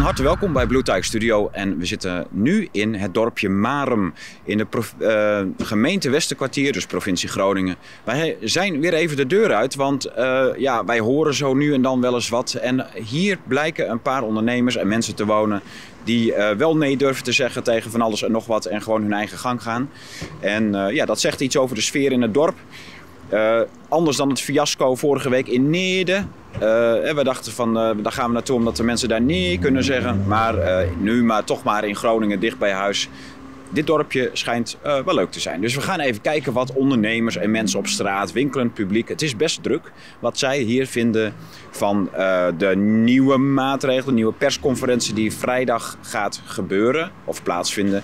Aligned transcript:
van 0.00 0.08
harte 0.08 0.24
welkom 0.24 0.52
bij 0.52 0.66
Blue 0.66 1.02
Studio. 1.02 1.48
En 1.52 1.78
we 1.78 1.86
zitten 1.86 2.26
nu 2.30 2.68
in 2.72 2.94
het 2.94 3.14
dorpje 3.14 3.48
Marum 3.48 4.14
in 4.44 4.58
de 4.58 4.66
uh, 4.98 5.66
gemeente 5.66 6.10
Westerkwartier, 6.10 6.72
dus 6.72 6.86
provincie 6.86 7.28
Groningen. 7.28 7.76
Wij 8.04 8.36
zijn 8.40 8.80
weer 8.80 8.94
even 8.94 9.16
de 9.16 9.26
deur 9.26 9.54
uit, 9.54 9.74
want 9.74 10.06
uh, 10.18 10.46
ja, 10.56 10.84
wij 10.84 10.98
horen 10.98 11.34
zo 11.34 11.54
nu 11.54 11.74
en 11.74 11.82
dan 11.82 12.00
wel 12.00 12.14
eens 12.14 12.28
wat. 12.28 12.52
En 12.52 12.86
hier 12.94 13.38
blijken 13.46 13.90
een 13.90 14.02
paar 14.02 14.22
ondernemers 14.22 14.76
en 14.76 14.88
mensen 14.88 15.14
te 15.14 15.26
wonen 15.26 15.62
die 16.04 16.34
uh, 16.34 16.50
wel 16.50 16.76
nee 16.76 16.96
durven 16.96 17.24
te 17.24 17.32
zeggen 17.32 17.62
tegen 17.62 17.90
van 17.90 18.00
alles 18.00 18.22
en 18.22 18.32
nog 18.32 18.46
wat 18.46 18.64
en 18.64 18.82
gewoon 18.82 19.02
hun 19.02 19.12
eigen 19.12 19.38
gang 19.38 19.62
gaan. 19.62 19.90
En 20.40 20.72
ja, 20.92 21.04
dat 21.04 21.20
zegt 21.20 21.40
iets 21.40 21.56
over 21.56 21.76
de 21.76 21.82
sfeer 21.82 22.12
in 22.12 22.22
het 22.22 22.34
dorp. 22.34 22.56
Uh, 23.32 23.60
anders 23.88 24.16
dan 24.16 24.28
het 24.28 24.40
fiasco 24.40 24.94
vorige 24.94 25.30
week 25.30 25.48
in 25.48 25.70
Neerden. 25.70 26.30
Uh, 26.54 26.60
we 26.60 27.20
dachten 27.24 27.52
van, 27.52 27.76
uh, 27.76 27.90
daar 28.02 28.12
gaan 28.12 28.26
we 28.26 28.32
naartoe 28.32 28.56
omdat 28.56 28.76
de 28.76 28.82
mensen 28.82 29.08
daar 29.08 29.22
nee 29.22 29.58
kunnen 29.58 29.84
zeggen. 29.84 30.24
Maar 30.26 30.54
nu 30.98 31.24
maar 31.24 31.44
toch 31.44 31.62
maar 31.62 31.84
in 31.84 31.96
Groningen 31.96 32.40
dicht 32.40 32.58
bij 32.58 32.72
huis. 32.72 33.08
Dit 33.72 33.86
dorpje 33.86 34.30
schijnt 34.32 34.78
wel 34.82 35.14
leuk 35.14 35.30
te 35.30 35.40
zijn. 35.40 35.60
Dus 35.60 35.74
we 35.74 35.80
gaan 35.80 36.00
even 36.00 36.20
kijken 36.20 36.52
wat 36.52 36.72
ondernemers 36.72 37.36
en 37.36 37.50
mensen 37.50 37.78
op 37.78 37.86
straat, 37.86 38.32
winkelend 38.32 38.74
publiek. 38.74 39.08
Het 39.08 39.22
is 39.22 39.36
best 39.36 39.62
druk 39.62 39.92
wat 40.18 40.38
zij 40.38 40.58
hier 40.58 40.86
vinden 40.86 41.34
van 41.70 42.10
de 42.58 42.76
nieuwe 42.76 43.36
maatregelen, 43.36 44.14
nieuwe 44.14 44.32
persconferentie 44.32 45.14
die 45.14 45.32
vrijdag 45.32 45.98
gaat 46.02 46.42
gebeuren 46.44 47.10
of 47.24 47.42
plaatsvinden. 47.42 48.02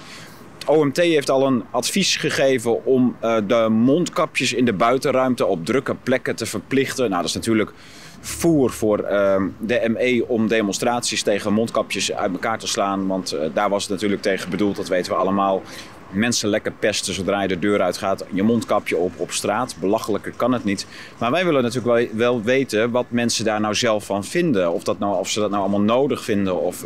OMT 0.66 0.96
heeft 0.96 1.30
al 1.30 1.46
een 1.46 1.64
advies 1.70 2.16
gegeven 2.16 2.84
om 2.84 3.16
uh, 3.22 3.36
de 3.46 3.68
mondkapjes 3.70 4.52
in 4.52 4.64
de 4.64 4.72
buitenruimte 4.72 5.46
op 5.46 5.64
drukke 5.64 5.94
plekken 5.94 6.36
te 6.36 6.46
verplichten. 6.46 7.04
Nou, 7.10 7.20
dat 7.20 7.30
is 7.30 7.34
natuurlijk 7.34 7.72
voer 8.20 8.70
voor 8.70 9.00
uh, 9.10 9.42
de 9.58 9.88
ME 9.88 10.24
om 10.28 10.48
demonstraties 10.48 11.22
tegen 11.22 11.52
mondkapjes 11.52 12.12
uit 12.12 12.32
elkaar 12.32 12.58
te 12.58 12.66
slaan. 12.66 13.06
Want 13.06 13.34
uh, 13.34 13.40
daar 13.54 13.68
was 13.68 13.82
het 13.82 13.92
natuurlijk 13.92 14.22
tegen 14.22 14.50
bedoeld, 14.50 14.76
dat 14.76 14.88
weten 14.88 15.12
we 15.12 15.18
allemaal. 15.18 15.62
Mensen 16.10 16.48
lekker 16.48 16.72
pesten 16.72 17.14
zodra 17.14 17.42
je 17.42 17.48
de 17.48 17.58
deur 17.58 17.82
uitgaat. 17.82 18.24
Je 18.32 18.42
mondkapje 18.42 18.96
op 18.96 19.12
op 19.16 19.30
straat. 19.30 19.76
Belachelijker 19.80 20.32
kan 20.36 20.52
het 20.52 20.64
niet. 20.64 20.86
Maar 21.18 21.30
wij 21.30 21.44
willen 21.44 21.62
natuurlijk 21.62 21.94
wel, 21.94 22.08
wel 22.16 22.42
weten 22.42 22.90
wat 22.90 23.06
mensen 23.08 23.44
daar 23.44 23.60
nou 23.60 23.74
zelf 23.74 24.04
van 24.04 24.24
vinden. 24.24 24.72
Of, 24.72 24.84
dat 24.84 24.98
nou, 24.98 25.18
of 25.18 25.28
ze 25.28 25.40
dat 25.40 25.50
nou 25.50 25.62
allemaal 25.62 25.80
nodig 25.80 26.24
vinden. 26.24 26.60
Of 26.60 26.84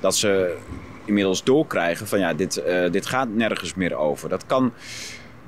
dat 0.00 0.16
ze 0.16 0.56
inmiddels 1.10 1.44
doorkrijgen 1.44 2.06
van 2.06 2.18
ja, 2.18 2.34
dit, 2.34 2.62
uh, 2.66 2.90
dit 2.90 3.06
gaat 3.06 3.28
nergens 3.28 3.74
meer 3.74 3.94
over. 3.94 4.28
Dat 4.28 4.46
kan 4.46 4.72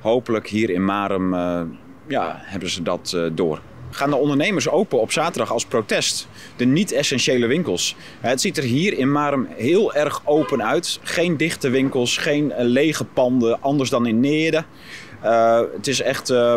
hopelijk 0.01 0.49
hier 0.49 0.71
in 0.71 0.85
Marum, 0.85 1.35
uh, 1.35 1.61
ja, 2.07 2.37
hebben 2.41 2.71
ze 2.71 2.83
dat 2.83 3.13
uh, 3.17 3.31
door. 3.33 3.61
Gaan 3.91 4.11
de 4.11 4.17
ondernemers 4.17 4.69
open 4.69 5.01
op 5.01 5.13
zaterdag 5.13 5.53
als 5.53 5.67
protest? 5.67 6.29
De 6.57 6.65
niet-essentiële 6.65 7.47
winkels. 7.47 7.97
Het 8.21 8.41
ziet 8.41 8.57
er 8.57 8.63
hier 8.63 8.99
in 8.99 9.13
Marum 9.13 9.47
heel 9.57 9.95
erg 9.95 10.23
open 10.25 10.65
uit. 10.65 11.01
Geen 11.03 11.37
dichte 11.37 11.71
winkels, 11.71 12.17
geen 12.17 12.53
lege 12.57 13.05
panden, 13.05 13.61
anders 13.61 13.91
dan 13.91 14.07
in 14.07 14.21
Neerden. 14.21 14.65
Het 15.77 15.87
is 15.87 16.01
echt 16.01 16.31
uh, 16.31 16.55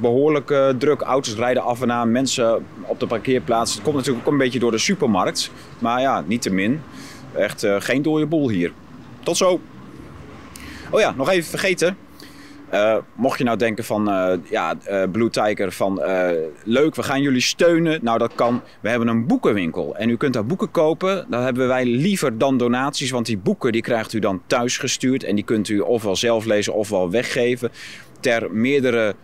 behoorlijk 0.00 0.54
druk. 0.78 1.00
Auto's 1.00 1.34
rijden 1.34 1.62
af 1.62 1.82
en 1.82 1.92
aan, 1.92 2.12
mensen 2.12 2.66
op 2.86 3.00
de 3.00 3.06
parkeerplaats. 3.06 3.74
Het 3.74 3.82
komt 3.82 3.96
natuurlijk 3.96 4.26
ook 4.26 4.32
een 4.32 4.38
beetje 4.38 4.58
door 4.58 4.70
de 4.70 4.78
supermarkt. 4.78 5.50
Maar 5.78 6.00
ja, 6.00 6.24
niet 6.26 6.42
te 6.42 6.50
min. 6.50 6.82
Echt 7.34 7.64
uh, 7.64 7.76
geen 7.78 8.02
dode 8.02 8.26
boel 8.26 8.48
hier. 8.48 8.72
Tot 9.22 9.36
zo. 9.36 9.60
Oh 10.90 11.00
ja, 11.00 11.14
nog 11.16 11.30
even 11.30 11.50
vergeten. 11.50 11.96
Uh, 12.74 12.96
mocht 13.14 13.38
je 13.38 13.44
nou 13.44 13.58
denken 13.58 13.84
van, 13.84 14.08
uh, 14.08 14.32
ja, 14.50 14.74
Blue 15.12 15.30
Tiger, 15.30 15.72
van 15.72 16.02
leuk, 16.64 16.94
we 16.94 17.02
gaan 17.02 17.22
jullie 17.22 17.40
steunen. 17.40 17.98
Nou, 18.02 18.18
dat 18.18 18.34
kan. 18.34 18.62
We 18.80 18.88
hebben 18.88 19.08
een 19.08 19.26
boekenwinkel 19.26 19.96
en 19.96 20.08
u 20.08 20.16
kunt 20.16 20.34
daar 20.34 20.46
boeken 20.46 20.70
kopen. 20.70 21.26
Dat 21.28 21.42
hebben 21.42 21.68
wij 21.68 21.84
liever 21.84 22.38
dan 22.38 22.56
donaties, 22.58 23.10
want 23.10 23.26
die 23.26 23.38
boeken 23.38 23.72
die 23.72 23.82
krijgt 23.82 24.12
u 24.12 24.18
dan 24.18 24.42
thuis 24.46 24.78
gestuurd. 24.78 25.24
En 25.24 25.34
die 25.34 25.44
kunt 25.44 25.68
u 25.68 25.80
ofwel 25.80 26.16
zelf 26.16 26.44
lezen 26.44 26.74
ofwel 26.74 27.10
weggeven. 27.10 27.70
Ter 28.20 28.52
meerdere 28.52 29.14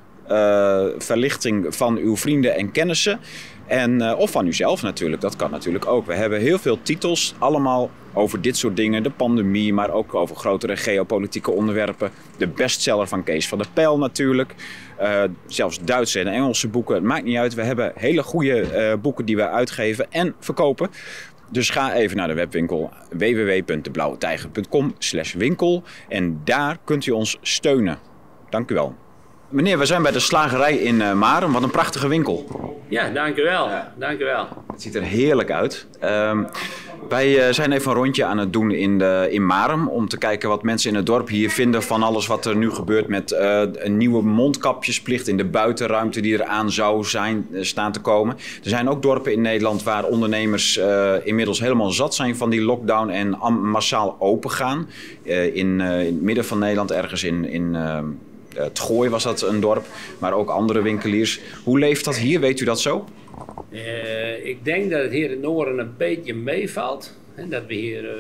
verlichting 0.99 1.75
van 1.75 1.97
uw 1.97 2.17
vrienden 2.17 2.55
en 2.55 2.73
kennissen. 2.73 3.21
En, 3.67 4.03
uh, 4.03 4.19
of 4.19 4.31
van 4.31 4.47
uzelf 4.47 4.83
natuurlijk, 4.83 5.23
dat 5.23 5.37
kan 5.37 5.51
natuurlijk 5.51 5.87
ook. 5.87 6.07
We 6.07 6.15
hebben 6.15 6.41
heel 6.41 6.59
veel 6.59 6.83
titels, 6.83 7.35
allemaal 7.39 7.91
over 8.13 8.41
dit 8.41 8.57
soort 8.57 8.77
dingen. 8.77 9.03
De 9.03 9.11
pandemie, 9.11 9.73
maar 9.73 9.91
ook 9.91 10.15
over 10.15 10.37
grotere 10.37 10.77
geopolitieke 10.77 11.51
onderwerpen. 11.51 12.11
De 12.37 12.47
bestseller 12.47 13.09
van 13.09 13.23
Kees 13.23 13.49
van 13.49 13.59
der 13.59 13.67
Pijl 13.73 13.99
natuurlijk. 13.99 14.55
Uh, 15.01 15.23
zelfs 15.47 15.81
Duitse 15.81 16.21
en 16.21 16.27
Engelse 16.27 16.69
boeken, 16.69 16.95
het 16.95 17.05
maakt 17.05 17.25
niet 17.25 17.37
uit. 17.37 17.55
We 17.55 17.63
hebben 17.63 17.93
hele 17.95 18.23
goede 18.23 18.61
uh, 18.61 19.01
boeken 19.01 19.25
die 19.25 19.37
we 19.37 19.49
uitgeven 19.49 20.13
en 20.13 20.35
verkopen. 20.41 20.91
Dus 21.51 21.71
ga 21.71 21.95
even 21.95 22.17
naar 22.17 22.29
de 22.29 22.35
webwinkel 22.35 22.91
www.deblauwetijger.com 23.11 24.95
winkel. 25.37 25.83
En 26.09 26.41
daar 26.45 26.79
kunt 26.85 27.07
u 27.07 27.11
ons 27.11 27.39
steunen. 27.41 27.99
Dank 28.51 28.71
u 28.71 28.75
wel. 28.75 29.06
Meneer, 29.49 29.79
we 29.79 29.87
zijn 29.87 30.03
bij 30.03 30.13
de 30.13 30.21
slagerij 30.21 30.77
in 30.77 30.95
uh. 30.95 31.53
Wat 31.53 31.63
een 31.63 31.71
prachtige 31.71 32.09
winkel. 32.09 32.47
Ja, 32.89 33.11
dank 33.11 33.37
u 33.37 33.43
wel. 33.43 33.69
Ja. 33.69 33.93
Dank 33.97 34.21
u 34.21 34.25
wel. 34.25 34.49
Het 34.73 34.83
ziet 34.83 34.95
er 34.95 35.03
heerlijk 35.03 35.51
uit. 35.51 35.87
Uh, 36.05 36.39
wij 37.09 37.47
uh, 37.47 37.53
zijn 37.53 37.73
even 37.73 37.91
een 37.91 37.97
rondje 37.97 38.25
aan 38.25 38.39
het 38.39 38.53
doen 38.53 38.71
in, 38.71 38.99
de, 38.99 39.29
in 39.31 39.47
Marum. 39.47 39.89
Om 39.89 40.09
te 40.09 40.19
kijken 40.19 40.49
wat 40.49 40.63
mensen 40.63 40.91
in 40.91 40.97
het 40.97 41.07
dorp 41.07 41.29
hier 41.29 41.51
vinden 41.51 41.83
van 41.83 42.03
alles 42.03 42.27
wat 42.27 42.45
er 42.45 42.57
nu 42.57 42.71
gebeurt 42.71 43.09
met 43.09 43.33
uh, 43.33 43.63
een 43.73 43.97
nieuwe 43.97 44.23
mondkapjesplicht 44.23 45.29
in 45.29 45.37
de 45.37 45.45
buitenruimte 45.45 46.21
die 46.21 46.33
eraan 46.33 46.71
zou 46.71 47.05
zijn, 47.05 47.47
staan 47.61 47.93
te 47.93 48.01
komen. 48.01 48.37
Er 48.63 48.69
zijn 48.69 48.89
ook 48.89 49.03
dorpen 49.03 49.33
in 49.33 49.41
Nederland 49.41 49.83
waar 49.83 50.05
ondernemers 50.05 50.81
inmiddels 51.25 51.61
helemaal 51.61 51.91
zat 51.91 52.15
zijn 52.15 52.37
van 52.37 52.51
die 52.51 52.63
lockdown 52.63 53.09
en 53.09 53.39
massaal 53.63 54.17
open 54.19 54.51
gaan. 54.51 54.89
in, 55.23 55.53
in 55.53 55.81
het 55.81 56.23
midden 56.23 56.45
van 56.45 56.59
Nederland, 56.59 56.91
ergens 56.91 57.25
in. 57.25 57.45
in 57.49 57.75
ehm, 57.75 58.05
het 58.57 58.79
Gooi 58.79 59.11
was 59.11 59.23
dat 59.23 59.43
een 59.43 59.61
dorp, 59.61 59.87
maar 60.19 60.33
ook 60.33 60.51
andere 60.51 60.83
winkeliers. 60.83 61.41
Hoe 61.65 61.79
leeft 61.79 62.05
dat 62.05 62.17
hier? 62.17 62.41
Weet 62.41 62.61
u 62.61 62.65
dat 62.65 62.81
zo? 62.81 63.05
Uh, 63.71 64.47
ik 64.47 64.65
denk 64.65 64.91
dat 64.91 65.03
het 65.03 65.13
hier 65.13 65.31
in 65.31 65.41
Noorden 65.41 65.79
een 65.79 65.95
beetje 65.97 66.35
meevalt. 66.35 67.17
En 67.35 67.51
dat 67.51 67.67
we 67.67 67.75
hier 67.75 68.05
uh, 68.05 68.11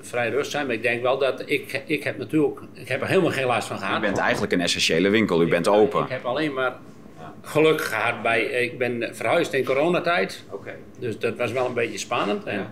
vrij 0.00 0.30
rustig 0.30 0.50
zijn. 0.50 0.66
Maar 0.66 0.74
ik 0.74 0.82
denk 0.82 1.02
wel 1.02 1.18
dat 1.18 1.42
ik, 1.46 1.82
ik 1.86 2.02
heb 2.02 2.18
natuurlijk, 2.18 2.60
ik 2.72 2.88
heb 2.88 3.00
er 3.00 3.06
helemaal 3.06 3.30
geen 3.30 3.46
last 3.46 3.68
van 3.68 3.78
gehad. 3.78 3.98
U 3.98 4.00
bent 4.00 4.18
eigenlijk 4.18 4.52
een 4.52 4.60
essentiële 4.60 5.08
winkel, 5.08 5.42
u 5.42 5.48
bent 5.48 5.68
open. 5.68 6.02
Ik 6.02 6.08
heb 6.08 6.24
alleen 6.24 6.52
maar 6.52 6.76
geluk 7.42 7.80
gehad 7.80 8.22
bij, 8.22 8.42
ik 8.42 8.78
ben 8.78 9.08
verhuisd 9.12 9.52
in 9.52 9.64
coronatijd. 9.64 10.44
Okay. 10.50 10.74
Dus 10.98 11.18
dat 11.18 11.36
was 11.36 11.52
wel 11.52 11.66
een 11.66 11.74
beetje 11.74 11.98
spannend. 11.98 12.44
En 12.44 12.58
ja. 12.58 12.70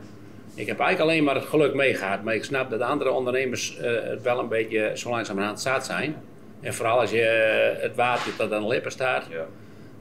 Ik 0.55 0.67
heb 0.67 0.81
eigenlijk 0.81 1.11
alleen 1.11 1.25
maar 1.25 1.35
het 1.35 1.45
geluk 1.45 1.75
meegehad. 1.75 2.23
Maar 2.25 2.35
ik 2.35 2.45
snap 2.45 2.71
dat 2.71 2.81
andere 2.81 3.11
ondernemers 3.11 3.79
uh, 3.81 3.91
het 4.03 4.23
wel 4.23 4.39
een 4.39 4.49
beetje 4.49 4.91
zo 4.95 5.11
langzamerhand 5.11 5.61
zat 5.61 5.87
zijn. 5.87 6.17
En 6.61 6.75
vooral 6.75 7.01
als 7.01 7.11
je 7.11 7.21
eh, 7.21 7.83
het 7.83 7.97
water 7.97 8.37
tot 8.37 8.53
aan 8.53 8.63
de 8.63 8.69
lippen 8.69 8.93
staat, 8.93 9.27
ja. 9.31 9.47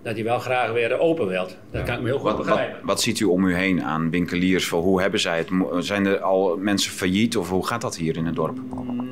dat 0.01 0.15
hij 0.15 0.23
wel 0.23 0.39
graag 0.39 0.71
weer 0.71 0.99
open 0.99 1.27
wilt. 1.27 1.57
Dat 1.71 1.81
ja. 1.81 1.87
kan 1.87 1.95
ik 1.95 2.01
me 2.01 2.07
heel 2.07 2.19
goed 2.19 2.27
wat, 2.27 2.37
begrijpen. 2.37 2.75
Wat, 2.75 2.83
wat, 2.83 3.01
ziet 3.01 3.19
u 3.19 3.25
om 3.25 3.45
u 3.45 3.55
heen 3.55 3.83
aan 3.83 4.09
winkeliers? 4.09 4.69
Hoe 4.69 5.01
hebben 5.01 5.19
zij 5.19 5.37
het? 5.37 5.49
Zijn 5.79 6.05
er 6.05 6.19
al 6.19 6.57
mensen 6.57 6.91
failliet 6.91 7.37
of 7.37 7.49
hoe 7.49 7.67
gaat 7.67 7.81
dat 7.81 7.95
hier 7.95 8.17
in 8.17 8.25
het 8.25 8.35
dorp? 8.35 8.57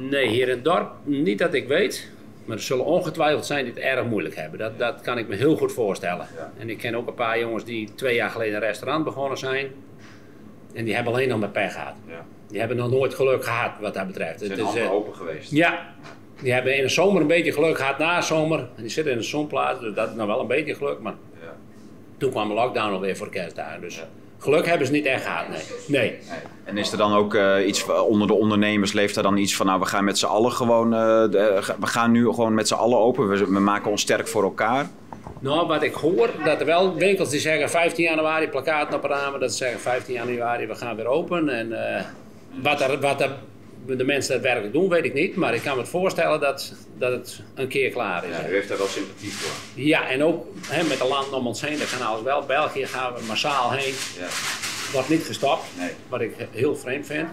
Nee, 0.10 0.28
hier 0.28 0.48
in 0.48 0.56
het 0.56 0.64
dorp 0.64 0.92
niet 1.04 1.40
dat 1.40 1.54
ik 1.54 1.68
weet. 1.68 2.14
Maar 2.46 2.58
er 2.58 2.64
zullen 2.64 2.86
ongetwijfeld 2.86 3.46
zijn 3.46 3.66
die 3.66 3.74
het 3.74 3.84
erg 3.84 4.06
moeilijk 4.06 4.36
hebben. 4.36 4.60
Dat, 4.60 4.80
dat 4.80 5.02
kan 5.02 5.18
ik 5.18 5.28
me 5.28 5.36
heel 5.36 5.58
goed 5.58 5.72
voorstellen. 5.72 6.28
Ja. 6.36 6.52
En 6.58 6.70
ik 6.70 6.78
ken 6.78 6.96
ook 6.96 7.08
een 7.08 7.14
paar 7.14 7.40
jongens 7.40 7.64
die 7.64 7.94
twee 7.96 8.16
jaar 8.16 8.30
geleden 8.30 8.54
een 8.54 8.60
restaurant 8.60 9.04
begonnen 9.04 9.38
zijn. 9.38 9.68
En 10.74 10.86
die 10.86 10.96
hebben 10.96 11.14
alleen 11.14 11.30
nog 11.30 11.40
maar 11.40 11.50
pech 11.50 11.74
gehad. 11.74 11.94
Ja. 12.08 12.26
Die 12.48 12.60
hebben 12.60 12.78
nog 12.78 12.90
nooit 12.90 13.14
geluk 13.14 13.44
gehad 13.44 13.72
wat 13.80 13.94
dat 13.94 14.08
betreft. 14.08 14.40
Ze 14.40 14.46
zijn 14.46 14.60
het 14.60 14.76
is, 14.76 14.82
uh, 14.82 14.92
open 14.92 15.16
geweest. 15.16 15.52
Ja, 15.52 15.94
die 16.42 16.54
hebben 16.54 16.78
in 16.78 16.84
de 16.84 16.90
zomer 16.90 17.22
een 17.22 17.28
beetje 17.28 17.52
geluk 17.52 17.78
gehad 17.78 17.98
na 17.98 18.22
zomer. 18.22 18.60
En 18.60 18.82
die 18.82 18.90
zitten 18.90 19.14
in 19.14 19.18
de 19.18 19.24
zonplaats, 19.24 19.80
dus 19.80 19.94
dat 19.94 20.10
is 20.10 20.16
nog 20.16 20.28
wel 20.28 20.40
een 20.40 20.48
beetje 20.48 20.76
geluk. 20.76 21.00
Maar 21.00 21.14
ja. 21.42 21.56
toen 22.18 22.32
kwam 22.32 22.48
de 22.48 22.54
lockdown 22.54 22.94
alweer 22.94 23.18
voor 23.18 23.30
kerstdagen. 23.30 23.82
Dus 23.82 23.96
ja. 23.96 24.08
geluk 24.40 24.66
hebben 24.66 24.88
ze 24.88 24.94
niet 24.94 25.06
echt 25.06 25.24
gehad, 25.24 25.50
nee. 25.50 25.60
nee. 25.88 26.10
nee. 26.10 26.40
En 26.64 26.78
is 26.78 26.92
er 26.92 26.98
dan 26.98 27.14
ook 27.14 27.34
uh, 27.34 27.68
iets 27.68 27.86
onder 27.86 28.28
de 28.28 28.34
ondernemers, 28.34 28.94
leeft 28.94 29.16
er 29.16 29.24
dan 29.24 29.38
iets 29.38 29.56
van, 29.56 29.66
nou 29.66 29.80
we 29.80 29.86
gaan 29.86 30.04
met 30.04 30.18
z'n 30.18 30.26
allen 30.26 30.52
gewoon, 30.52 30.94
uh, 30.94 31.00
de, 31.32 31.74
we 31.80 31.88
gaan 31.88 32.12
nu 32.12 32.26
gewoon 32.26 32.54
met 32.54 32.68
z'n 32.68 32.74
allen 32.74 32.98
open, 32.98 33.30
we, 33.30 33.38
we, 33.38 33.60
maken 33.60 33.92
ons 33.92 34.02
sterk 34.02 34.28
voor 34.28 34.44
elkaar? 34.44 34.90
Nou, 35.40 35.68
wat 35.68 35.84
ik 35.84 35.94
hoor, 35.94 36.30
dat 36.44 36.60
er 36.60 36.66
wel 36.66 36.96
winkels 36.96 37.30
die 37.30 37.40
zeggen 37.40 37.70
15 37.70 38.04
januari, 38.04 38.48
plakkaten 38.48 38.98
op 38.98 39.04
ramen, 39.04 39.40
dat 39.40 39.52
ze 39.52 39.58
zeggen 39.58 39.80
15 39.80 40.14
januari, 40.14 40.68
we 40.68 40.76
gaan 40.76 40.96
weer 40.96 41.08
open. 41.08 41.50
En 41.50 41.68
uh, 41.68 42.02
wat 42.64 42.82
er, 42.82 43.00
wat 43.00 43.22
er 43.22 43.30
de 43.88 44.04
mensen 44.04 44.34
dat 44.34 44.42
werkelijk 44.42 44.74
doen, 44.74 44.90
weet 44.90 45.06
ik 45.06 45.14
niet. 45.14 45.36
Maar 45.36 45.54
ik 45.54 45.62
kan 45.62 45.78
me 45.78 45.86
voorstellen 45.86 46.40
dat, 46.40 46.74
dat 46.98 47.12
het 47.12 47.42
een 47.56 47.68
keer 47.68 47.90
klaar 47.90 48.26
is. 48.26 48.38
Ja, 48.38 48.50
u 48.50 48.54
heeft 48.54 48.68
daar 48.68 48.78
wel 48.78 48.88
sympathie 48.88 49.32
voor. 49.32 49.84
Ja, 49.84 50.10
en 50.10 50.24
ook 50.24 50.46
hè, 50.68 50.84
met 50.84 50.98
de 50.98 51.08
landen 51.08 51.34
om 51.34 51.48
ons 51.48 51.62
heen, 51.62 51.78
daar 51.78 51.88
gaan 51.88 52.08
alles 52.08 52.24
wel. 52.24 52.46
België 52.46 52.86
gaan 52.86 53.14
we 53.14 53.22
massaal 53.28 53.72
heen. 53.72 53.94
Ja. 54.20 54.28
Wordt 54.94 55.10
niet 55.10 55.24
gestopt, 55.24 55.64
nee. 55.78 55.90
wat 56.10 56.22
ik 56.22 56.48
heel 56.52 56.76
vreemd 56.76 57.06
vind. 57.06 57.28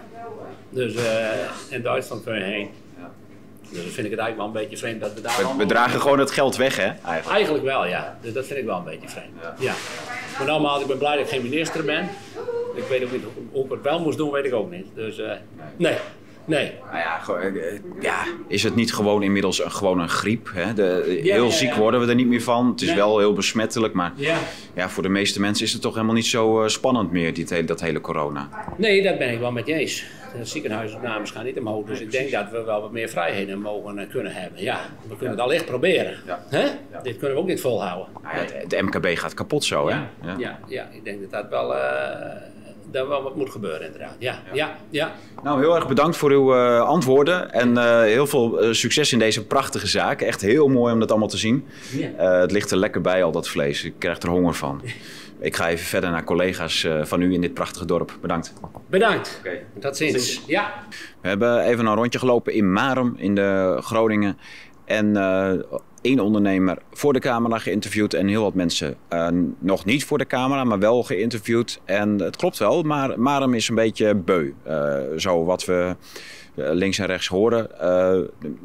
Dus 0.69 0.93
uh, 0.93 1.29
in 1.69 1.81
Duitsland 1.81 2.23
kun 2.23 2.35
je 2.35 2.43
heen. 2.43 2.69
Ja. 2.97 3.11
Dus 3.69 3.83
dan 3.83 3.91
vind 3.91 4.05
ik 4.05 4.11
het 4.11 4.19
eigenlijk 4.19 4.37
wel 4.37 4.45
een 4.45 4.51
beetje 4.51 4.77
vreemd 4.77 5.01
dat 5.01 5.13
we 5.13 5.21
daar... 5.21 5.37
We, 5.37 5.57
we 5.57 5.65
dragen 5.65 6.01
gewoon 6.01 6.19
het 6.19 6.31
geld 6.31 6.55
weg, 6.55 6.75
hè? 6.75 6.83
Eigenlijk, 6.83 7.27
eigenlijk 7.27 7.63
wel, 7.63 7.85
ja. 7.85 8.17
Dus 8.21 8.33
dat 8.33 8.45
vind 8.45 8.59
ik 8.59 8.65
wel 8.65 8.77
een 8.77 8.83
beetje 8.83 9.09
vreemd. 9.09 9.41
Ja. 9.41 9.55
ja. 9.59 9.73
Maar 10.37 10.47
normaal, 10.47 10.81
ik 10.81 10.87
ben 10.87 10.97
blij 10.97 11.15
dat 11.15 11.25
ik 11.25 11.31
geen 11.31 11.41
minister 11.41 11.85
ben. 11.85 12.09
ik 12.75 12.83
weet 12.83 13.03
ook 13.03 13.11
niet 13.11 13.23
hoe, 13.23 13.43
hoe 13.51 13.65
ik 13.65 13.71
het 13.71 13.81
wel 13.81 13.99
moest 13.99 14.17
doen, 14.17 14.31
weet 14.31 14.45
ik 14.45 14.53
ook 14.53 14.71
niet. 14.71 14.85
Dus 14.93 15.19
eh, 15.19 15.31
nee, 15.77 15.97
nee. 16.45 16.71
Nou 16.91 16.97
ja, 16.97 17.21
eh, 17.41 17.79
ja, 18.01 18.23
is 18.47 18.63
het 18.63 18.75
niet 18.75 18.93
gewoon 18.93 19.23
inmiddels 19.23 19.63
een, 19.63 19.71
gewoon 19.71 19.99
een 19.99 20.09
griep? 20.09 20.49
Hè? 20.53 20.73
De, 20.73 21.19
Ja, 21.23 21.33
heel 21.33 21.45
ja, 21.45 21.51
ziek 21.51 21.73
worden 21.73 21.99
we 21.99 22.07
er 22.07 22.15
niet 22.15 22.27
meer 22.27 22.41
van. 22.41 22.67
Het 22.67 22.81
is 22.81 22.87
Nee. 22.87 22.95
wel 22.95 23.19
heel 23.19 23.33
besmettelijk, 23.33 23.93
maar 23.93 24.13
Ja. 24.15 24.37
ja, 24.73 24.89
voor 24.89 25.03
de 25.03 25.09
meeste 25.09 25.39
mensen 25.39 25.65
is 25.65 25.73
het 25.73 25.81
toch 25.81 25.93
helemaal 25.93 26.15
niet 26.15 26.25
zo 26.25 26.63
eh, 26.63 26.67
spannend 26.69 27.11
meer, 27.11 27.33
dit, 27.33 27.49
hele- 27.49 27.65
dat 27.65 27.81
hele 27.81 28.01
corona. 28.01 28.49
Nee, 28.77 29.03
dat 29.03 29.17
ben 29.17 29.29
ik 29.31 29.39
wel 29.39 29.51
met 29.51 29.67
je 29.67 29.73
eens. 29.73 30.05
De 30.37 30.45
ziekenhuisopnames 30.45 31.31
gaan 31.31 31.45
niet 31.45 31.59
omhoog, 31.59 31.85
dus 31.85 31.99
ik 31.99 32.11
denk 32.11 32.31
dat 32.31 32.49
we 32.51 32.63
wel 32.63 32.81
wat 32.81 32.91
meer 32.91 33.09
vrijheden 33.09 33.59
mogen 33.61 33.97
en 33.99 34.07
kunnen 34.09 34.31
hebben. 34.33 34.61
Ja, 34.61 34.79
we 35.07 35.15
kunnen 35.17 35.35
het 35.35 35.39
allicht 35.45 35.65
proberen. 35.65 36.17
Ja. 36.25 36.43
Hè? 36.49 36.67
Dit 37.03 37.17
kunnen 37.17 37.35
we 37.35 37.41
ook 37.41 37.47
niet 37.47 37.61
volhouden. 37.61 38.07
Nou 38.23 38.35
het, 38.37 38.53
het 38.71 38.81
MKB 38.81 39.17
gaat 39.17 39.33
kapot 39.33 39.63
zo, 39.63 39.87
hè? 39.89 39.95
Ja, 39.95 40.09
ja. 40.37 40.59
Ja, 40.67 40.87
ik 40.91 41.03
denk 41.03 41.21
dat 41.21 41.31
dat 41.31 41.49
wel, 41.49 41.75
eh, 41.75 42.31
dat 42.93 43.07
wel 43.07 43.23
wat 43.23 43.35
moet 43.35 43.49
gebeuren 43.49 43.85
inderdaad. 43.85 44.15
Ja, 44.19 44.39
ja, 44.53 44.77
ja. 44.89 45.11
Nou, 45.43 45.59
heel 45.59 45.75
erg 45.75 45.87
bedankt 45.87 46.17
voor 46.17 46.31
uw 46.31 46.55
eh, 46.55 46.81
antwoorden 46.81 47.51
en 47.51 47.77
eh, 47.77 48.01
heel 48.01 48.27
veel 48.27 48.59
eh, 48.59 48.71
succes 48.71 49.13
in 49.13 49.19
deze 49.19 49.45
prachtige 49.45 49.87
zaak. 49.87 50.21
Echt 50.21 50.41
heel 50.41 50.67
mooi 50.67 50.93
om 50.93 50.99
dat 50.99 51.09
allemaal 51.09 51.27
te 51.27 51.37
zien. 51.37 51.65
Ja. 51.91 52.09
Eh, 52.17 52.39
het 52.39 52.51
ligt 52.51 52.71
er 52.71 52.77
lekker 52.77 53.01
bij, 53.01 53.23
al 53.23 53.31
dat 53.31 53.49
vlees. 53.49 53.83
Ik 53.83 53.93
krijg 53.97 54.21
er 54.21 54.29
honger 54.29 54.53
van. 54.53 54.81
Ik 55.39 55.55
ga 55.55 55.69
even 55.69 55.85
verder 55.85 56.11
naar 56.11 56.23
collega's 56.23 56.83
eh, 56.83 57.03
van 57.03 57.21
u 57.21 57.33
in 57.33 57.41
dit 57.41 57.53
prachtige 57.53 57.85
dorp. 57.85 58.17
Bedankt. 58.21 58.53
Bedankt. 58.89 59.39
Oké. 59.39 59.59
Tot 59.79 59.97
ziens. 59.97 60.41
Ja. 60.47 60.73
We 61.21 61.27
hebben 61.27 61.63
even 61.63 61.85
een 61.85 61.95
rondje 61.95 62.19
gelopen 62.19 62.53
in 62.53 62.73
Marum 62.73 63.13
in 63.17 63.35
de 63.35 63.77
Groningen. 63.81 64.37
En 64.85 65.15
eh 65.17 65.53
één 66.03 66.19
ondernemer 66.19 66.77
voor 66.91 67.13
de 67.13 67.19
camera 67.19 67.57
geïnterviewd 67.57 68.13
en 68.13 68.27
heel 68.27 68.43
wat 68.43 68.53
mensen 68.53 68.95
eh, 69.07 69.27
nog 69.59 69.85
niet 69.85 70.05
voor 70.05 70.17
de 70.17 70.25
camera, 70.25 70.63
maar 70.63 70.79
wel 70.79 71.03
geïnterviewd. 71.03 71.81
En 71.85 72.19
het 72.19 72.35
klopt 72.35 72.57
wel, 72.57 72.81
maar 72.81 73.19
Marum 73.19 73.53
is 73.53 73.69
een 73.69 73.75
beetje 73.75 74.15
beu. 74.15 74.51
Eh, 74.63 74.97
zo 75.17 75.43
wat 75.45 75.65
we 75.65 75.95
links 76.55 76.99
en 76.99 77.05
rechts 77.05 77.27
horen. 77.27 77.79
Eh, 77.79 78.19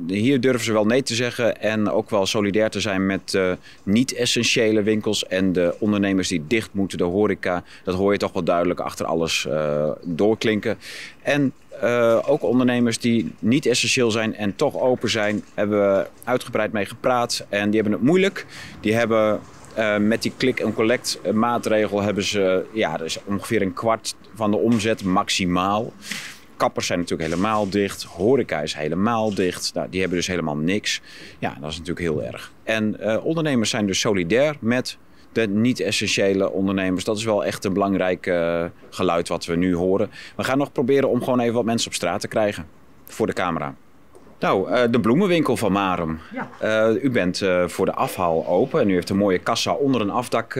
hier 0.06 0.40
durven 0.40 0.64
ze 0.64 0.73
wel 0.73 0.87
nee 0.87 1.02
te 1.02 1.14
zeggen 1.14 1.61
en 1.61 1.90
ook 1.90 2.11
wel 2.11 2.26
solidair 2.26 2.70
te 2.70 2.81
zijn 2.81 3.06
met 3.06 3.35
eh, 3.35 3.52
niet-essentiële 3.82 4.82
winkels 4.82 5.26
en 5.26 5.52
de 5.52 5.75
ondernemers 5.79 6.29
die 6.29 6.44
dicht 6.46 6.70
moeten, 6.73 6.99
de 6.99 7.05
horeca. 7.05 7.64
Dat 7.85 7.94
hoor 7.94 8.12
je 8.12 8.19
toch 8.19 8.32
wel 8.32 8.44
duidelijk 8.44 8.81
achter 8.81 9.06
alles 9.06 9.46
eh, 9.46 9.90
doorklinken. 10.02 10.79
En 11.23 11.52
eh, 11.81 12.19
ook 12.26 12.43
ondernemers 12.43 12.99
die 12.99 13.32
niet 13.38 13.67
essentieel 13.67 14.11
zijn 14.11 14.34
en 14.34 14.56
toch 14.56 14.76
open 14.76 15.11
zijn, 15.11 15.44
hebben 15.55 15.81
we 15.81 16.06
uitgebreid 16.25 16.73
mee 16.73 16.87
gepraat. 16.87 17.46
En 17.49 17.70
die 17.70 17.81
hebben 17.81 17.99
het 17.99 18.08
moeilijk. 18.08 18.46
Die 18.81 18.94
hebben 18.94 19.41
eh, 19.75 19.96
met 19.96 20.23
die 20.23 20.32
click-and-collect 20.37 21.19
eh, 21.23 21.32
maatregel 21.32 22.02
hebben 22.02 22.25
ze 22.25 22.64
ja, 22.73 22.96
dus 22.96 23.19
ongeveer 23.25 23.62
een 23.62 23.73
kwart 23.73 24.14
van 24.34 24.50
de 24.50 24.56
omzet 24.56 25.05
maximaal. 25.05 25.93
Kappers 26.58 26.87
zijn 26.87 26.99
natuurlijk 26.99 27.31
helemaal 27.31 27.69
dicht. 27.69 28.02
Horeca 28.02 28.60
is 28.60 28.75
helemaal 28.75 29.34
dicht. 29.34 29.75
Nou, 29.75 29.88
die 29.90 30.00
hebben 30.00 30.19
dus 30.19 30.26
helemaal 30.26 30.56
niks. 30.56 31.00
Ja, 31.38 31.56
dat 31.60 31.70
is 31.70 31.78
natuurlijk 31.78 32.06
heel 32.06 32.22
erg. 32.22 32.52
En 32.64 33.00
eh, 33.00 33.25
ondernemers 33.25 33.70
zijn 33.70 33.87
dus 33.87 34.00
solidair 34.00 34.56
met 34.60 34.99
de 35.32 35.49
niet-essentiële 35.49 36.50
ondernemers. 36.50 37.05
Dat 37.05 37.16
is 37.16 37.25
wel 37.25 37.44
echt 37.44 37.64
een 37.64 37.72
belangrijk 37.72 38.26
eh, 38.26 38.64
geluid 38.90 39.28
wat 39.28 39.44
we 39.44 39.56
nu 39.56 39.75
horen. 39.75 40.10
We 40.37 40.44
gaan 40.44 40.58
nog 40.58 40.72
proberen 40.72 41.08
om 41.08 41.22
gewoon 41.22 41.40
even 41.40 41.55
wat 41.55 41.64
mensen 41.64 41.88
op 41.88 41.94
straat 41.94 42.20
te 42.20 42.28
krijgen. 42.28 42.66
Voor 43.05 43.26
de 43.26 43.32
camera. 43.32 43.75
Nou, 44.38 44.70
eh, 44.70 44.82
de 44.90 45.00
bloemenwinkel 45.00 45.56
van 45.56 45.73
Marum. 45.73 46.19
Ja. 46.32 46.49
Eh, 46.58 47.05
u 47.05 47.11
bent 47.11 47.43
eh, 47.43 47.69
voor 47.69 47.87
de 47.87 47.93
afhaal 47.93 48.46
open 48.46 48.81
en 48.81 48.90
u 48.90 48.94
heeft 48.94 49.11
een 49.11 49.17
mooie 49.17 49.38
kassa 49.38 49.73
onder 49.73 50.00
een 50.00 50.11
afdak 50.11 50.52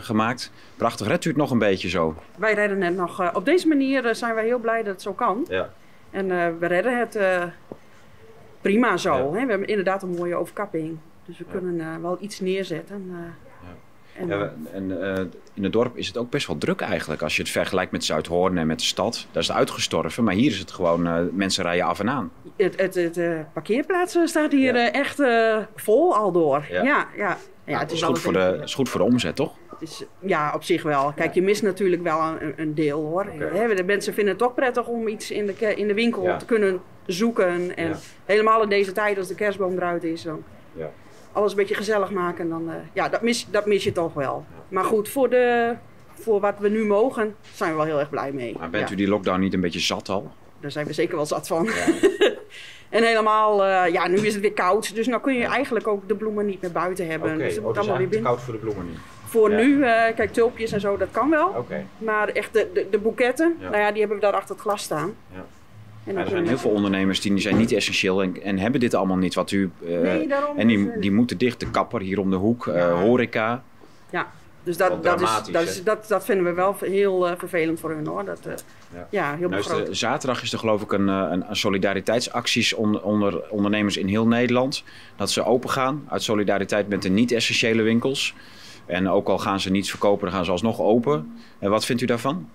gemaakt. 0.00 0.52
Prachtig. 0.76 1.06
Redt 1.06 1.24
u 1.24 1.28
het 1.28 1.38
nog 1.38 1.50
een 1.50 1.58
beetje 1.58 1.88
zo? 1.88 2.14
Wij 2.36 2.54
redden 2.54 2.82
het 2.82 2.96
nog. 2.96 3.34
op 3.34 3.44
deze 3.44 3.68
manier 3.68 4.14
zijn 4.14 4.34
wij 4.34 4.44
heel 4.44 4.58
blij 4.58 4.82
dat 4.82 4.92
het 4.92 5.02
zo 5.02 5.12
kan. 5.12 5.46
Ja. 5.48 5.70
En 6.10 6.58
we 6.58 6.66
redden 6.66 6.98
het 6.98 7.18
prima 8.60 8.96
zo. 8.96 9.14
Ja. 9.14 9.24
Hè? 9.24 9.30
We 9.30 9.50
hebben 9.50 9.66
inderdaad 9.66 10.02
een 10.02 10.14
mooie 10.16 10.34
overkapping. 10.34 10.98
Dus 11.26 11.38
we 11.38 11.44
kunnen 11.50 12.02
wel 12.02 12.16
iets 12.20 12.40
neerzetten. 12.40 13.14
En, 14.14 14.28
Ja, 14.28 14.52
en 14.72 15.02
eh, 15.02 15.24
in 15.54 15.62
het 15.62 15.72
dorp 15.72 15.96
is 15.96 16.06
het 16.06 16.16
ook 16.16 16.30
best 16.30 16.46
wel 16.46 16.58
druk 16.58 16.80
eigenlijk. 16.80 17.22
Als 17.22 17.36
je 17.36 17.42
het 17.42 17.50
vergelijkt 17.50 17.92
met 17.92 18.04
Zuidhoorn 18.04 18.58
en 18.58 18.66
met 18.66 18.78
de 18.78 18.84
stad. 18.84 19.26
Daar 19.32 19.42
is 19.42 19.48
het 19.48 19.56
uitgestorven. 19.56 20.24
Maar 20.24 20.34
hier 20.34 20.50
is 20.50 20.58
het 20.58 20.70
gewoon, 20.70 21.06
eh, 21.06 21.18
mensen 21.32 21.64
rijden 21.64 21.84
af 21.84 22.00
en 22.00 22.10
aan. 22.10 22.32
het 22.56 22.80
het, 22.80 22.94
het 22.94 23.16
eh, 23.16 23.40
parkeerplaats 23.52 24.18
staat 24.24 24.52
hier 24.52 24.74
Ja. 24.74 24.92
echt 24.92 25.22
vol 25.74 26.16
al 26.16 26.32
door. 26.32 26.66
Ja. 26.70 26.82
Ja, 26.82 27.06
ja. 27.16 27.38
ja. 27.64 27.78
het, 27.78 27.92
is 27.92 28.02
goed 28.02 28.18
voor 28.18 28.32
de, 28.32 28.60
is 28.62 28.74
goed 28.74 28.88
voor 28.88 29.00
de 29.00 29.06
omzet, 29.06 29.36
toch? 29.36 29.54
het 29.70 29.90
is, 29.90 30.04
ja, 30.18 30.52
op 30.54 30.62
zich 30.62 30.82
wel. 30.82 31.12
Kijk, 31.12 31.34
je 31.34 31.42
mist 31.42 31.62
natuurlijk 31.62 32.02
wel 32.02 32.20
een, 32.20 32.52
een 32.56 32.74
deel 32.74 33.00
hoor. 33.00 33.26
De 33.76 33.82
mensen 33.86 34.14
vinden 34.14 34.32
het 34.32 34.42
toch 34.42 34.54
prettig 34.54 34.86
om 34.86 35.08
iets 35.08 35.30
in 35.30 35.46
de, 35.46 35.74
in 35.74 35.86
de 35.86 35.94
winkel 35.94 36.36
te 36.38 36.44
kunnen 36.44 36.80
zoeken. 37.06 37.76
En 37.76 37.96
helemaal 38.24 38.62
in 38.62 38.68
deze 38.68 38.92
tijd 38.92 39.18
als 39.18 39.28
de 39.28 39.34
kerstboom 39.34 39.72
eruit 39.72 40.04
is. 40.04 40.22
Dan 40.22 40.44
Ja. 40.72 40.90
Alles 41.32 41.50
een 41.50 41.56
beetje 41.56 41.74
gezellig 41.74 42.10
maken. 42.10 42.48
Dan, 42.48 42.70
eh, 42.70 42.74
ja, 42.92 43.08
dat 43.08 43.22
mis, 43.22 43.46
dat 43.50 43.66
mis 43.66 43.84
je 43.84 43.92
toch 43.92 44.14
wel. 44.14 44.44
Maar 44.68 44.84
goed, 44.84 45.08
voor, 45.08 45.30
de, 45.30 45.74
voor 46.14 46.40
wat 46.40 46.54
we 46.58 46.68
nu 46.68 46.84
mogen, 46.84 47.36
zijn 47.54 47.70
we 47.70 47.76
wel 47.76 47.84
heel 47.84 47.98
erg 47.98 48.10
blij 48.10 48.32
mee. 48.32 48.56
Maar 48.58 48.70
bent 48.70 48.88
Ja, 48.88 48.94
u 48.94 48.96
die 48.96 49.08
lockdown 49.08 49.40
niet 49.40 49.54
een 49.54 49.60
beetje 49.60 49.80
zat 49.80 50.08
al? 50.08 50.30
Daar 50.60 50.70
zijn 50.70 50.86
we 50.86 50.92
zeker 50.92 51.16
wel 51.16 51.26
zat 51.26 51.46
van. 51.46 51.68
en 52.88 53.02
helemaal, 53.04 53.64
eh, 53.64 53.92
ja, 53.92 54.08
nu 54.08 54.16
is 54.16 54.32
het 54.32 54.42
weer 54.42 54.52
koud. 54.52 54.94
Dus 54.94 55.06
nou 55.06 55.22
kun 55.22 55.34
je 55.34 55.44
eigenlijk 55.44 55.86
ook 55.86 56.08
de 56.08 56.14
bloemen 56.14 56.46
niet 56.46 56.60
meer 56.62 56.72
buiten 56.72 57.06
hebben. 57.06 57.38
dus 57.38 57.54
het 57.54 57.64
moet 57.64 57.78
allemaal 57.78 57.96
weer 57.98 58.08
binnen. 58.08 58.30
koud 58.30 58.42
voor 58.42 58.52
de 58.52 58.60
bloemen 58.60 58.86
niet. 58.86 58.98
Voor 59.24 59.50
nu, 59.50 59.84
eh, 59.84 60.14
kijk, 60.14 60.32
tulpjes 60.32 60.72
en 60.72 60.80
zo, 60.80 60.96
dat 60.96 61.08
kan 61.10 61.30
wel. 61.30 61.66
Maar 61.98 62.28
echt 62.28 62.52
de, 62.52 62.70
de, 62.74 62.86
de 62.90 62.98
boeketten, 62.98 63.56
nou 63.60 63.76
ja, 63.76 63.90
die 63.90 64.00
hebben 64.00 64.18
we 64.18 64.22
daar 64.22 64.32
achter 64.32 64.54
het 64.54 64.64
glas 64.64 64.82
staan. 64.82 65.14
Ja. 65.34 65.44
En 66.04 66.16
er 66.16 66.28
zijn 66.28 66.46
heel 66.46 66.58
veel 66.58 66.70
ondernemers 66.70 67.20
die 67.20 67.38
zijn 67.38 67.56
niet 67.56 67.72
essentieel 67.72 68.22
en, 68.22 68.42
en 68.42 68.58
hebben 68.58 68.80
dit 68.80 68.94
allemaal 68.94 69.16
niet. 69.16 69.34
Wat 69.34 69.50
u, 69.50 69.70
eh, 69.86 70.00
Nee, 70.00 70.28
en 70.56 70.66
die, 70.66 70.98
die 70.98 71.12
moeten 71.12 71.38
dicht. 71.38 71.60
De 71.60 71.70
kapper 71.70 72.00
hier 72.00 72.18
om 72.20 72.30
de 72.30 72.36
hoek, 72.36 72.66
eh, 72.66 72.76
Ja. 72.78 72.90
horeca. 72.92 73.62
Ja, 74.10 74.26
dus 74.62 74.76
dat, 74.76 75.02
dat, 75.04 75.20
is, 75.20 75.30
dat, 75.52 75.62
is, 75.62 75.84
dat, 75.84 76.08
dat 76.08 76.24
vinden 76.24 76.44
we 76.44 76.52
wel 76.52 76.76
heel 76.80 77.28
eh, 77.28 77.38
vervelend 77.38 77.80
voor 77.80 77.90
hun 77.90 78.06
hoor. 78.06 78.24
Dat, 78.24 78.64
Ja. 78.94 79.06
ja. 79.10 79.36
heel 79.36 79.48
Nou 79.48 79.60
is 79.60 79.66
de- 79.66 79.94
zaterdag 79.94 80.42
is 80.42 80.52
er 80.52 80.58
geloof 80.58 80.82
ik 80.82 80.92
een, 80.92 81.08
een, 81.08 81.44
een 81.50 81.56
solidariteitsacties 81.56 82.72
on- 82.74 83.02
onder 83.02 83.50
ondernemers 83.50 83.96
in 83.96 84.06
heel 84.08 84.26
Nederland. 84.26 84.84
Dat 85.16 85.30
ze 85.30 85.44
open 85.44 85.70
gaan 85.70 86.04
uit 86.08 86.22
solidariteit 86.22 86.88
met 86.88 87.02
de 87.02 87.08
niet-essentiële 87.08 87.82
winkels. 87.82 88.34
En 88.86 89.08
ook 89.08 89.28
al 89.28 89.38
gaan 89.38 89.60
ze 89.60 89.70
niets 89.70 89.90
verkopen, 89.90 90.24
dan 90.26 90.34
gaan 90.34 90.44
ze 90.44 90.50
alsnog 90.50 90.80
open. 90.80 91.32
En 91.58 91.70
wat 91.70 91.84
vindt 91.84 92.02
u 92.02 92.06
daarvan? 92.06 92.48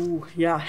Oeh, 0.00 0.24
ja. 0.34 0.60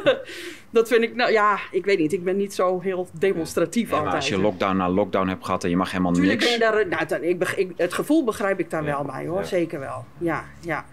dat 0.70 0.88
vind 0.88 1.02
ik, 1.02 1.14
nou 1.14 1.32
ja, 1.32 1.58
ik 1.70 1.84
weet 1.84 1.98
niet. 1.98 2.12
Ik 2.12 2.24
ben 2.24 2.36
niet 2.36 2.54
zo 2.54 2.80
heel 2.80 3.08
demonstratief 3.12 3.90
Ja, 3.90 3.96
altijd. 3.96 4.14
als 4.14 4.28
je 4.28 4.38
lockdown 4.38 4.76
na 4.76 4.88
lockdown 4.88 5.28
hebt 5.28 5.44
gehad 5.44 5.64
en 5.64 5.70
je 5.70 5.76
mag 5.76 5.90
helemaal 5.90 6.12
Tuurlijk 6.12 6.38
ben 6.38 6.48
niks. 6.48 6.58
je 6.58 6.70
daar, 6.72 6.86
nou, 6.88 7.06
dan- 7.06 7.22
ik, 7.22 7.48
ik, 7.56 7.72
het 7.76 7.94
gevoel 7.94 8.24
begrijp 8.24 8.60
ik 8.60 8.70
daar 8.70 8.84
Ja, 8.84 8.90
wel 8.90 9.04
bij 9.04 9.26
hoor, 9.26 9.38
ja. 9.40 9.44
zeker 9.46 9.80
wel. 9.80 10.04
Ja, 10.18 10.44
ja. 10.60 10.84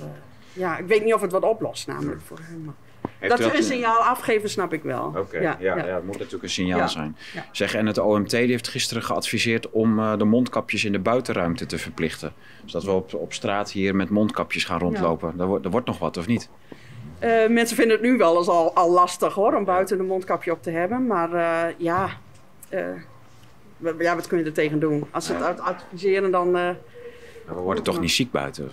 Eh, 0.00 0.06
ja, 0.52 0.78
ik 0.78 0.86
weet 0.86 1.04
niet 1.04 1.14
of 1.14 1.20
het 1.20 1.32
wat 1.32 1.42
oplost 1.44 1.86
namelijk 1.86 2.20
voor 2.20 2.38
Heeft 3.18 3.36
dat 3.38 3.50
ze 3.50 3.56
een 3.56 3.62
signaal 3.62 3.98
afgeven, 3.98 4.50
snap 4.50 4.72
ik 4.72 4.82
wel. 4.82 5.12
Oké, 5.16 5.38
ja, 5.38 5.56
ja, 5.60 5.76
het 5.76 6.04
moet 6.04 6.16
natuurlijk 6.16 6.42
een 6.42 6.48
signaal 6.50 6.78
Ja. 6.78 6.86
zijn. 6.86 7.16
Ja. 7.34 7.46
Zeg, 7.52 7.74
en 7.74 7.86
het 7.86 7.98
OMT 7.98 8.30
die 8.30 8.40
heeft 8.46 8.68
gisteren 8.68 9.02
geadviseerd 9.02 9.70
om 9.70 9.98
eh, 9.98 10.16
de 10.18 10.24
mondkapjes 10.24 10.84
in 10.84 10.92
de 10.92 10.98
buitenruimte 10.98 11.66
te 11.66 11.78
verplichten. 11.78 12.32
Dus 12.62 12.72
dat 12.72 12.84
we 12.84 12.90
op, 12.90 13.14
op 13.14 13.32
straat 13.32 13.70
hier 13.70 13.96
met 13.96 14.10
mondkapjes 14.10 14.64
gaan 14.64 14.78
rondlopen. 14.78 15.34
Er, 15.38 15.46
wordt, 15.46 15.64
er 15.64 15.70
wordt 15.70 15.86
nog 15.86 15.98
wat, 15.98 16.16
of 16.16 16.26
niet? 16.26 16.48
Eh, 17.18 17.48
mensen 17.48 17.76
vinden 17.76 17.96
het 17.96 18.06
nu 18.06 18.16
wel 18.16 18.36
eens 18.36 18.48
al, 18.48 18.74
al 18.74 18.90
lastig 18.90 19.34
hoor, 19.34 19.54
om 19.54 19.64
buiten 19.64 19.98
een 19.98 20.06
mondkapje 20.06 20.52
op 20.52 20.62
te 20.62 20.70
hebben. 20.70 21.06
Maar 21.06 21.32
eh, 21.32 21.74
ja, 21.76 22.08
eh, 22.68 22.84
ja, 23.98 24.14
wat 24.14 24.26
kun 24.26 24.38
je 24.38 24.44
er 24.44 24.52
tegen 24.52 24.78
doen? 24.78 25.04
Als 25.10 25.26
ze 25.26 25.34
het 25.34 25.60
adviseren, 25.60 26.30
dan 26.30 26.56
eh, 26.56 26.70
We 27.46 27.54
worden 27.54 27.84
toch 27.84 28.00
niet 28.00 28.10
ziek 28.10 28.30
buiten? 28.30 28.70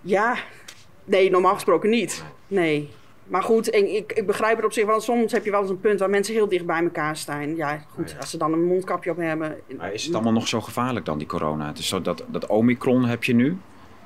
ja. 0.00 0.36
Nee, 1.04 1.30
normaal 1.30 1.54
gesproken 1.54 1.90
niet. 1.90 2.24
Nee. 2.46 2.90
Maar 3.26 3.42
goed, 3.42 3.70
en 3.70 3.94
ik, 3.94 4.12
ik 4.12 4.26
begrijp 4.26 4.56
het 4.56 4.64
op 4.64 4.72
zich 4.72 4.86
wel. 4.86 5.00
Soms 5.00 5.32
heb 5.32 5.44
je 5.44 5.50
wel 5.50 5.60
eens 5.60 5.70
een 5.70 5.80
punt 5.80 6.00
waar 6.00 6.10
mensen 6.10 6.34
heel 6.34 6.48
dicht 6.48 6.66
bij 6.66 6.82
elkaar 6.82 7.16
staan. 7.16 7.56
Ja, 7.56 7.84
goed, 7.94 8.16
als 8.20 8.30
ze 8.30 8.36
dan 8.36 8.52
een 8.52 8.64
mondkapje 8.64 9.10
op 9.10 9.16
hebben. 9.16 9.56
Maar 9.78 9.92
is 9.92 10.04
het 10.04 10.14
allemaal 10.14 10.32
nog 10.32 10.48
zo 10.48 10.60
gevaarlijk 10.60 11.04
dan, 11.04 11.18
die 11.18 11.26
corona? 11.26 11.66
Het 11.66 11.78
is 11.78 11.88
zo 11.88 12.02
dat, 12.02 12.24
dat 12.26 12.46
Omicron 12.46 13.04
heb 13.04 13.24
je 13.24 13.34
nu. 13.34 13.56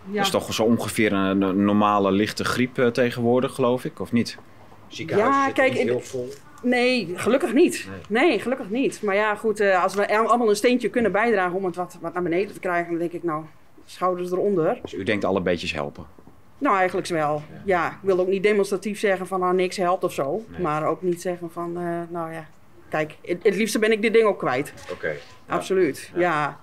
Ja. 0.06 0.14
Dat 0.16 0.24
is 0.24 0.30
toch 0.30 0.54
zo 0.54 0.62
ongeveer 0.62 1.12
een, 1.12 1.42
een 1.42 1.64
normale 1.64 2.12
lichte 2.12 2.44
griep 2.44 2.78
eh, 2.78 2.86
tegenwoordig, 2.86 3.54
geloof 3.54 3.84
ik, 3.84 4.00
of 4.00 4.12
niet? 4.12 4.38
Ziekenhuizen 4.88 5.42
Ja, 5.42 5.50
kijk, 5.50 5.72
heel 5.72 6.00
vol. 6.00 6.32
Nee, 6.62 7.12
gelukkig 7.14 7.52
niet. 7.52 7.88
Nee, 8.08 8.38
gelukkig 8.38 8.70
niet. 8.70 9.02
Maar 9.02 9.14
ja, 9.14 9.34
goed, 9.34 9.60
eh, 9.60 9.82
als 9.82 9.94
we 9.94 10.16
allemaal 10.18 10.48
een 10.48 10.56
steentje 10.56 10.88
kunnen 10.88 11.12
bijdragen 11.12 11.56
om 11.56 11.64
het 11.64 11.76
wat, 11.76 11.98
wat 12.00 12.12
naar 12.12 12.22
beneden 12.22 12.54
te 12.54 12.60
krijgen, 12.60 12.90
dan 12.90 12.98
denk 12.98 13.12
ik, 13.12 13.22
nou, 13.22 13.44
schouders 13.86 14.30
eronder. 14.30 14.78
Dus 14.82 14.94
u 14.94 15.02
denkt 15.02 15.24
alle 15.24 15.40
beetjes 15.40 15.72
helpen? 15.72 16.06
Nou, 16.58 16.76
eigenlijk 16.76 17.06
wel. 17.06 17.42
Ja, 17.64 17.88
ik 17.88 17.98
wil 18.02 18.18
ook 18.20 18.28
niet 18.28 18.42
demonstratief 18.42 18.98
zeggen 18.98 19.26
van 19.26 19.40
nou, 19.40 19.54
niks 19.54 19.76
helpt 19.76 20.04
of 20.04 20.12
zo. 20.12 20.44
Nee. 20.48 20.60
Maar 20.60 20.86
ook 20.86 21.02
niet 21.02 21.20
zeggen 21.20 21.50
van, 21.50 21.76
eh, 21.76 22.00
nou 22.08 22.32
ja, 22.32 22.46
kijk, 22.88 23.16
het, 23.22 23.42
het 23.42 23.54
liefste 23.56 23.78
ben 23.78 23.92
ik 23.92 24.02
dit 24.02 24.12
ding 24.12 24.24
ook 24.24 24.38
kwijt. 24.38 24.72
Oké. 24.92 25.12
Absoluut, 25.46 26.10
Ja. 26.14 26.20
ja. 26.20 26.60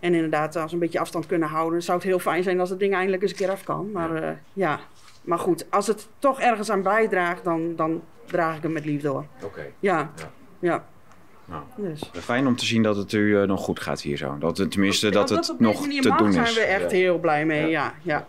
En 0.00 0.14
inderdaad, 0.14 0.56
als 0.56 0.64
we 0.64 0.72
een 0.72 0.78
beetje 0.78 1.00
afstand 1.00 1.26
kunnen 1.26 1.48
houden, 1.48 1.82
zou 1.82 1.98
het 1.98 2.06
heel 2.06 2.18
fijn 2.18 2.42
zijn 2.42 2.60
als 2.60 2.70
het 2.70 2.78
ding 2.78 2.94
eindelijk 2.94 3.22
eens 3.22 3.30
een 3.30 3.36
keer 3.36 3.50
af 3.50 3.64
kan. 3.64 3.90
Maar 3.92 4.22
ja, 4.22 4.38
ja. 4.52 4.80
maar 5.22 5.38
goed, 5.38 5.66
als 5.70 5.86
het 5.86 6.08
toch 6.18 6.40
ergens 6.40 6.70
aan 6.70 6.82
bijdraagt, 6.82 7.44
dan, 7.44 7.76
dan 7.76 8.02
draag 8.26 8.56
ik 8.56 8.62
hem 8.62 8.72
met 8.72 8.84
liefde 8.84 9.08
door. 9.08 9.26
Oké. 9.44 9.66
Ja. 9.78 10.12
ja. 10.16 10.30
ja. 10.58 10.84
Nou, 11.44 11.62
dus. 11.76 12.10
Fijn 12.12 12.46
om 12.46 12.56
te 12.56 12.64
zien 12.64 12.82
dat 12.82 12.96
het 12.96 13.12
u 13.12 13.18
uh, 13.18 13.42
nog 13.42 13.60
goed 13.60 13.80
gaat 13.80 14.00
hier 14.00 14.16
zo. 14.16 14.38
Dat 14.38 14.58
het, 14.58 14.70
tenminste 14.70 15.10
dat, 15.10 15.28
dat 15.28 15.46
het 15.46 15.60
nog 15.60 15.82
te 15.82 16.14
doen 16.16 16.28
is. 16.28 16.34
Daar 16.34 16.46
zijn 16.46 16.66
we 16.66 16.72
echt 16.72 16.90
heel 16.90 17.18
blij 17.18 17.46
mee, 17.46 17.68
ja. 17.68 17.94
ja. 18.02 18.26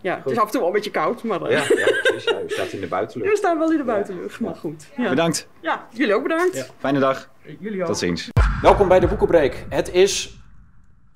Ja, 0.00 0.16
het 0.16 0.32
is 0.32 0.38
af 0.38 0.44
en 0.44 0.50
toe 0.50 0.60
wel 0.60 0.68
een 0.68 0.74
beetje 0.74 0.90
koud, 0.90 1.22
maar... 1.22 1.42
Uh... 1.42 1.50
Ja, 1.50 1.58
ja, 1.58 1.64
precies. 2.02 2.30
Ja, 2.30 2.40
u 2.40 2.48
staat 2.48 2.72
in 2.72 2.80
de 2.80 2.86
buitenlucht. 2.86 3.30
We 3.30 3.36
staan 3.36 3.58
wel 3.58 3.70
in 3.70 3.76
de 3.76 3.84
buitenlucht, 3.84 4.40
maar 4.40 4.54
goed. 4.54 4.88
Ja. 4.96 5.08
Bedankt. 5.08 5.48
Ja, 5.60 5.86
jullie 5.92 6.14
ook 6.14 6.22
bedankt. 6.22 6.72
Fijne 6.78 6.98
dag. 6.98 7.30
Jullie 7.58 7.80
ook. 7.80 7.86
Tot 7.86 7.98
ziens. 7.98 8.28
Welkom 8.62 8.88
bij 8.88 9.00
de 9.00 9.06
Boekenbreek. 9.06 9.64
Het 9.68 9.92
is 9.92 10.37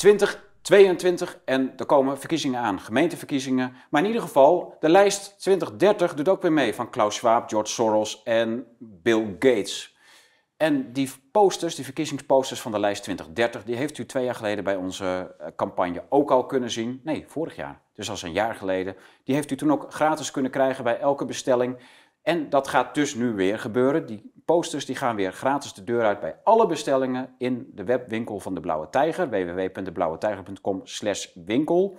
2022 0.02 1.38
en 1.44 1.72
er 1.76 1.86
komen 1.86 2.18
verkiezingen 2.18 2.60
aan, 2.60 2.80
gemeenteverkiezingen. 2.80 3.72
Maar 3.90 4.00
in 4.00 4.06
ieder 4.06 4.22
geval, 4.22 4.76
de 4.80 4.88
lijst 4.88 5.40
2030 5.40 6.14
doet 6.14 6.28
ook 6.28 6.42
weer 6.42 6.52
mee 6.52 6.74
van 6.74 6.90
Klaus 6.90 7.14
Schwab, 7.14 7.48
George 7.48 7.72
Soros 7.72 8.22
en 8.22 8.66
Bill 8.78 9.36
Gates. 9.38 9.96
En 10.56 10.92
die 10.92 11.10
posters, 11.32 11.74
die 11.74 11.84
verkiezingsposters 11.84 12.60
van 12.60 12.72
de 12.72 12.78
lijst 12.78 13.02
2030, 13.02 13.64
die 13.64 13.76
heeft 13.76 13.98
u 13.98 14.06
twee 14.06 14.24
jaar 14.24 14.34
geleden 14.34 14.64
bij 14.64 14.76
onze 14.76 15.34
eh, 15.38 15.46
campagne 15.56 16.04
ook 16.08 16.30
al 16.30 16.46
kunnen 16.46 16.70
zien. 16.70 17.00
Nee, 17.04 17.24
vorig 17.26 17.56
jaar. 17.56 17.80
Dus 17.94 18.10
al 18.10 18.16
een 18.22 18.32
jaar 18.32 18.54
geleden. 18.54 18.96
Die 19.24 19.34
heeft 19.34 19.50
u 19.50 19.56
toen 19.56 19.72
ook 19.72 19.92
gratis 19.92 20.30
kunnen 20.30 20.50
krijgen 20.50 20.84
bij 20.84 20.98
elke 20.98 21.24
bestelling. 21.24 21.78
En 22.22 22.50
dat 22.50 22.68
gaat 22.68 22.94
dus 22.94 23.14
nu 23.14 23.32
weer 23.32 23.58
gebeuren. 23.58 24.06
Die 24.06 24.31
posters 24.52 24.86
die 24.86 24.96
gaan 24.96 25.16
weer 25.16 25.32
gratis 25.32 25.72
de 25.72 25.84
deur 25.84 26.04
uit 26.04 26.20
bij 26.20 26.36
alle 26.44 26.66
bestellingen 26.66 27.34
in 27.38 27.70
de 27.74 27.84
webwinkel 27.84 28.40
van 28.40 28.54
de 28.54 28.60
Blauwe 28.60 28.88
Tijger. 28.90 29.30
www.deblauwetijger.com 29.30 30.82
winkel. 31.34 31.98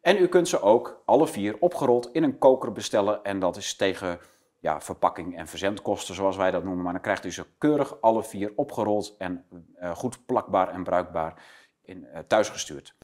En 0.00 0.16
u 0.16 0.26
kunt 0.26 0.48
ze 0.48 0.60
ook 0.60 1.02
alle 1.04 1.26
vier 1.26 1.56
opgerold 1.58 2.10
in 2.12 2.22
een 2.22 2.38
koker 2.38 2.72
bestellen. 2.72 3.24
En 3.24 3.38
dat 3.38 3.56
is 3.56 3.76
tegen 3.76 4.18
ja, 4.58 4.80
verpakking 4.80 5.36
en 5.36 5.46
verzendkosten, 5.46 6.14
zoals 6.14 6.36
wij 6.36 6.50
dat 6.50 6.64
noemen. 6.64 6.82
Maar 6.82 6.92
dan 6.92 7.02
krijgt 7.02 7.24
u 7.24 7.32
ze 7.32 7.46
keurig 7.58 8.00
alle 8.00 8.22
vier 8.22 8.52
opgerold 8.56 9.14
en 9.18 9.44
uh, 9.82 9.90
goed 9.90 10.26
plakbaar 10.26 10.68
en 10.68 10.82
bruikbaar 10.82 11.42
in, 11.82 12.06
uh, 12.12 12.18
thuisgestuurd. 12.26 12.94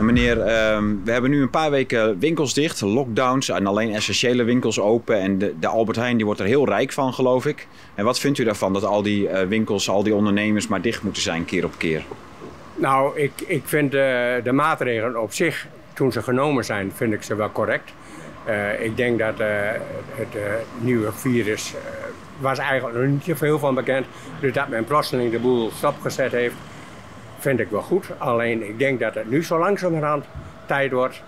Meneer, 0.00 0.40
ehm, 0.40 0.94
we 1.04 1.12
hebben 1.12 1.30
nu 1.30 1.42
een 1.42 1.50
paar 1.50 1.70
weken 1.70 2.18
winkels 2.18 2.54
dicht, 2.54 2.80
lockdowns 2.80 3.48
en 3.48 3.66
alleen 3.66 3.94
essentiële 3.94 4.42
winkels 4.42 4.80
open. 4.80 5.20
En 5.20 5.38
de, 5.38 5.54
de, 5.60 5.66
Albert 5.66 5.96
Heijn 5.96 6.16
die 6.16 6.24
wordt 6.24 6.40
er 6.40 6.46
heel 6.46 6.66
rijk 6.66 6.92
van, 6.92 7.14
geloof 7.14 7.46
ik. 7.46 7.66
En 7.94 8.04
wat 8.04 8.18
vindt 8.18 8.38
u 8.38 8.44
daarvan 8.44 8.72
dat 8.72 8.84
al 8.84 9.02
die 9.02 9.28
uh, 9.28 9.40
winkels, 9.40 9.88
al 9.88 10.02
die 10.02 10.14
ondernemers 10.14 10.66
maar 10.66 10.80
dicht 10.80 11.02
moeten 11.02 11.22
zijn 11.22 11.44
keer 11.44 11.64
op 11.64 11.74
keer? 11.76 12.02
Nou, 12.74 13.18
ik, 13.18 13.32
ik 13.46 13.62
vind 13.64 13.90
de, 13.90 14.40
de 14.44 14.52
maatregelen 14.52 15.22
op 15.22 15.32
zich, 15.32 15.66
toen 15.92 16.12
ze 16.12 16.22
genomen 16.22 16.64
zijn, 16.64 16.92
vind 16.94 17.12
ik 17.12 17.22
ze 17.22 17.34
wel 17.34 17.52
correct. 17.52 17.92
Uh, 18.48 18.84
ik 18.84 18.96
denk 18.96 19.18
dat 19.18 19.38
het 20.14 20.36
nieuwe 20.80 21.12
virus 21.12 21.74
was 22.40 22.58
eigenlijk 22.58 22.98
nog 22.98 23.06
niet 23.06 23.24
zoveel 23.24 23.58
van 23.58 23.74
bekend. 23.74 24.06
Dus 24.40 24.52
dat 24.52 24.68
men 24.68 24.84
plotseling 24.84 25.30
de 25.30 25.38
boel 25.38 25.70
stopgezet 25.70 26.32
heeft, 26.32 26.54
vind 27.38 27.60
ik 27.60 27.70
wel 27.70 27.82
goed. 27.82 28.06
Alleen 28.18 28.68
ik 28.68 28.78
denk 28.78 29.00
dat 29.00 29.14
het 29.14 29.30
nu 29.30 29.44
zo 29.44 29.58
langzamerhand 29.58 30.24
tijd 30.66 30.92
wordt 30.92 31.22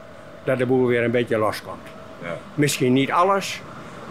dat 0.44 0.58
de 0.58 0.66
boel 0.66 0.86
weer 0.86 1.04
een 1.04 1.10
beetje 1.10 1.38
loskomt. 1.38 1.88
Ja. 2.22 2.36
Misschien 2.54 2.92
niet 2.92 3.10
alles, 3.10 3.60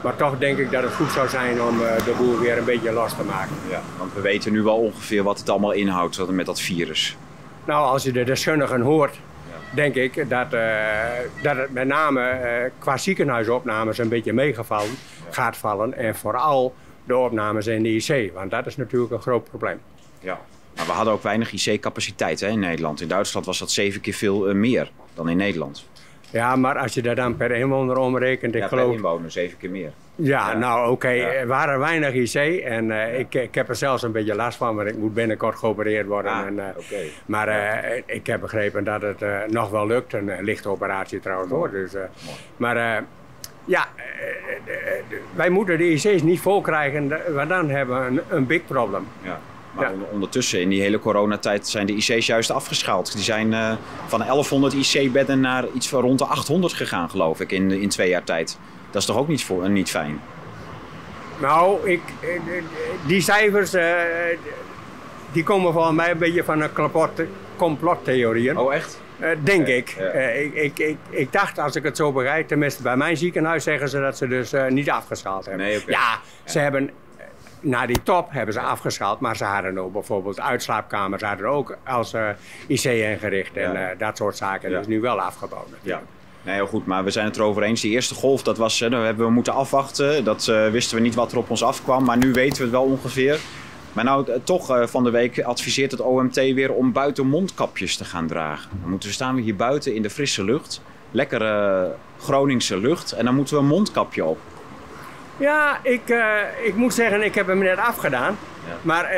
maar 0.03 0.15
toch 0.15 0.38
denk 0.38 0.58
ik 0.58 0.72
dat 0.72 0.84
het 0.84 0.94
goed 0.94 1.12
zou 1.12 1.27
zijn 1.27 1.62
om 1.62 1.77
de 1.77 2.13
boel 2.18 2.39
weer 2.39 2.58
een 2.58 2.65
beetje 2.65 2.91
los 2.91 3.13
te 3.13 3.24
maken. 3.24 3.56
Ja, 3.70 3.82
want 3.98 4.13
we 4.13 4.22
weten 4.22 4.51
nu 4.51 4.62
wel 4.62 4.77
ongeveer 4.77 5.24
wat 5.24 5.39
het 5.39 5.50
allemaal 5.50 5.72
inhoudt 5.72 6.32
met 6.32 6.46
dat 6.46 6.62
virus. 6.62 7.18
Nou, 7.65 7.86
als 7.86 8.03
je 8.03 8.12
de 8.12 8.24
deskundigen 8.24 8.82
hoort, 8.82 9.20
denk 9.74 9.96
ik 9.96 10.29
dat, 10.29 10.53
uh, 10.53 10.62
dat 11.41 11.56
het 11.56 11.74
met 11.74 11.88
name 11.88 12.22
uh, 12.22 12.70
qua 12.79 12.98
ziekenhuisopnames 12.98 13.98
een 13.98 14.10
beetje 14.10 14.34
meegevallen 14.34 14.98
gaat 15.29 15.58
vallen. 15.58 15.94
En 15.94 16.15
vooral 16.15 16.74
de 17.03 17.18
opnames 17.18 17.68
in 17.68 17.84
de 17.84 17.89
IC, 17.89 18.34
want 18.34 18.51
dat 18.51 18.65
is 18.65 18.77
natuurlijk 18.77 19.12
een 19.12 19.22
groot 19.22 19.44
probleem. 19.44 19.79
Ja, 20.20 20.39
maar 20.79 20.88
we 20.88 20.93
hadden 20.93 21.13
ook 21.13 21.24
weinig 21.24 21.51
IC-capaciteit 21.51 22.41
in 22.41 22.59
Nederland. 22.59 23.01
In 23.01 23.07
Duitsland 23.07 23.45
was 23.45 23.59
dat 23.59 23.71
zeven 23.71 24.01
keer 24.01 24.13
veel 24.13 24.50
uh, 24.50 24.55
meer 24.55 24.91
dan 25.13 25.29
in 25.29 25.38
Nederland. 25.38 25.86
Ja, 26.31 26.55
maar 26.55 26.77
als 26.77 26.93
je 26.93 27.01
dat 27.01 27.15
dan 27.15 27.38
per 27.38 27.51
inwoner 27.51 27.98
omrekent, 27.98 28.55
ik 28.55 28.62
ja, 28.62 28.67
geloof... 28.67 28.86
per 28.86 28.95
inwoner 28.95 29.31
zeven 29.31 29.57
keer 29.57 29.69
meer. 29.69 29.91
Ja, 30.15 30.53
nou 30.53 30.81
oké, 30.81 30.91
okay. 30.91 31.17
ja. 31.17 31.27
er 31.27 31.48
waren 31.48 31.79
weinig 31.79 32.13
IC 32.13 32.62
en 32.62 32.86
uh, 32.86 32.95
ja. 32.95 33.03
ik, 33.03 33.33
ik 33.33 33.55
heb 33.55 33.69
er 33.69 33.75
zelfs 33.75 34.03
een 34.03 34.12
beetje 34.12 34.36
last 34.36 34.57
van, 34.57 34.75
want 34.75 34.89
ik 34.89 34.98
moet 34.98 35.13
binnenkort 35.13 35.55
geopereerd 35.55 36.07
worden. 36.07 36.31
Ah, 36.31 36.45
en, 36.45 36.53
uh, 36.53 36.63
okay. 36.75 37.12
Maar 37.25 37.48
uh, 37.48 38.01
ik 38.05 38.27
heb 38.27 38.41
begrepen 38.41 38.83
dat 38.83 39.01
het 39.01 39.51
nog 39.51 39.69
wel 39.69 39.88
lukt, 39.88 40.13
een 40.13 40.43
lichte 40.43 40.69
operatie 40.69 41.19
trouwens 41.19 41.51
hoor. 41.51 41.71
Dus, 41.71 41.93
maar 42.57 43.03
ja, 43.65 43.88
wij 45.36 45.50
moeten 45.50 45.77
de 45.77 45.91
IC's 45.91 46.21
niet 46.21 46.39
vol 46.39 46.62
krijgen, 46.62 47.33
want 47.33 47.50
dan 47.50 47.69
hebben 47.69 48.01
we 48.01 48.07
een, 48.07 48.21
een 48.29 48.45
big 48.45 48.65
problem. 48.65 49.07
Ja. 49.21 49.39
Maar 49.71 49.91
ondertussen, 50.11 50.61
in 50.61 50.69
die 50.69 50.81
hele 50.81 50.99
coronatijd, 50.99 51.67
zijn 51.67 51.85
de 51.85 51.93
IC's 51.93 52.25
juist 52.25 52.51
afgeschaald. 52.51 53.13
Die 53.13 53.23
zijn 53.23 53.77
van 54.07 54.19
1100 54.19 54.73
IC-bedden 54.73 55.39
naar 55.39 55.65
iets 55.73 55.89
van 55.89 56.01
rond 56.01 56.19
de 56.19 56.25
800 56.25 56.73
gegaan, 56.73 57.09
geloof 57.09 57.39
ik, 57.39 57.51
in, 57.51 57.71
in 57.71 57.89
twee 57.89 58.09
jaar 58.09 58.23
tijd. 58.23 58.57
Dat 58.91 59.01
is 59.01 59.07
toch 59.07 59.17
ook 59.17 59.27
niet, 59.27 59.43
voor, 59.43 59.69
niet 59.69 59.89
fijn? 59.89 60.21
Nou, 61.41 61.89
ik, 61.89 62.01
die 63.05 63.21
cijfers 63.21 63.73
uh, 63.73 63.93
die 65.31 65.43
komen 65.43 65.73
volgens 65.73 65.95
mij 65.95 66.11
een 66.11 66.17
beetje 66.17 66.43
van 66.43 66.61
een 66.61 66.69
complottheorieën. 67.55 68.57
Oh, 68.57 68.73
echt? 68.73 69.01
Uh, 69.21 69.29
denk 69.43 69.67
ja, 69.67 69.73
ik. 69.73 69.89
Ja. 69.89 70.13
Uh, 70.15 70.41
ik, 70.41 70.53
ik, 70.53 70.79
ik. 70.79 70.97
Ik 71.09 71.31
dacht, 71.31 71.59
als 71.59 71.75
ik 71.75 71.83
het 71.83 71.97
zo 71.97 72.11
begrijp, 72.11 72.47
tenminste 72.47 72.81
bij 72.81 72.97
mijn 72.97 73.17
ziekenhuis 73.17 73.63
zeggen 73.63 73.89
ze 73.89 73.99
dat 73.99 74.17
ze 74.17 74.27
dus 74.27 74.53
niet 74.69 74.89
afgeschaald 74.89 75.45
hebben. 75.45 75.65
Nee, 75.65 75.81
okay. 75.81 75.93
Ja, 75.93 76.19
ze 76.43 76.59
hebben 76.59 76.89
na 77.60 77.86
die 77.86 78.04
top 78.04 78.32
hebben 78.32 78.54
ze 78.54 78.60
afgeschaald, 78.60 79.20
maar 79.20 79.38
ze 79.38 79.44
hadden 79.44 79.78
ook 79.78 79.94
bijvoorbeeld 79.94 80.39
uitslaapkamers 80.39 81.22
hadden 81.22 81.48
ook 81.48 81.78
als 81.86 82.13
IC 82.68 82.84
ingericht 82.84 83.58
en 83.58 83.96
dat 83.98 84.18
soort 84.18 84.38
zaken. 84.38 84.72
Dat 84.72 84.82
is 84.82 84.88
nu 84.88 85.01
wel 85.01 85.22
afgebouwd 85.22 85.70
natuurlijk. 85.70 86.01
Ja. 86.01 86.18
Nee, 86.42 86.56
heel 86.56 86.68
goed, 86.68 86.86
maar 86.86 87.04
we 87.04 87.12
zijn 87.12 87.25
het 87.25 87.36
erover 87.36 87.63
eens. 87.63 87.82
Die 87.82 87.92
eerste 87.92 88.16
golf, 88.16 88.44
dat 88.44 88.58
was, 88.58 88.80
hè, 88.80 88.89
hebben 88.89 89.25
we 89.25 89.32
moeten 89.32 89.54
afwachten. 89.54 90.24
Dat 90.24 90.48
uh, 90.48 90.70
wisten 90.70 90.98
we 90.98 91.04
niet 91.04 91.16
wat 91.16 91.32
er 91.32 91.38
op 91.38 91.50
ons 91.50 91.63
afkwam, 91.63 92.04
maar 92.04 92.18
nu 92.18 92.34
weten 92.34 92.58
we 92.58 92.63
het 92.63 92.72
wel 92.72 92.84
ongeveer. 92.84 93.39
Maar 93.94 94.04
nou, 94.04 94.28
toch 94.44 94.72
uh, 94.72 94.88
van 94.88 95.04
de 95.04 95.10
week 95.10 95.42
adviseert 95.42 95.92
het 95.92 96.01
OMT 96.01 96.36
weer 96.36 96.74
om 96.74 96.92
buiten 96.92 97.28
mondkapjes 97.28 97.98
te 97.98 98.06
gaan 98.06 98.28
dragen. 98.28 98.70
Dan 98.82 98.89
moeten 98.89 99.10
we 99.10 99.16
staan 99.16 99.36
we 99.36 99.42
hier 99.42 99.56
buiten 99.56 99.96
in 99.96 100.01
de 100.01 100.10
frisse 100.10 100.44
lucht. 100.44 100.82
Lekkere 101.12 101.92
Groningse 102.20 102.78
lucht. 102.78 103.12
En 103.12 103.25
dan 103.25 103.36
moeten 103.36 103.56
we 103.56 103.62
een 103.62 103.68
mondkapje 103.68 104.25
op. 104.25 104.39
Ja, 105.39 105.79
ik, 105.84 106.10
uh, 106.10 106.38
ik 106.63 106.75
moet 106.75 106.93
zeggen, 106.93 107.22
ik 107.22 107.36
heb 107.36 107.48
hem 107.48 107.60
net 107.60 107.77
afgedaan. 107.77 108.38
Ja. 108.67 108.75
Maar 108.81 109.13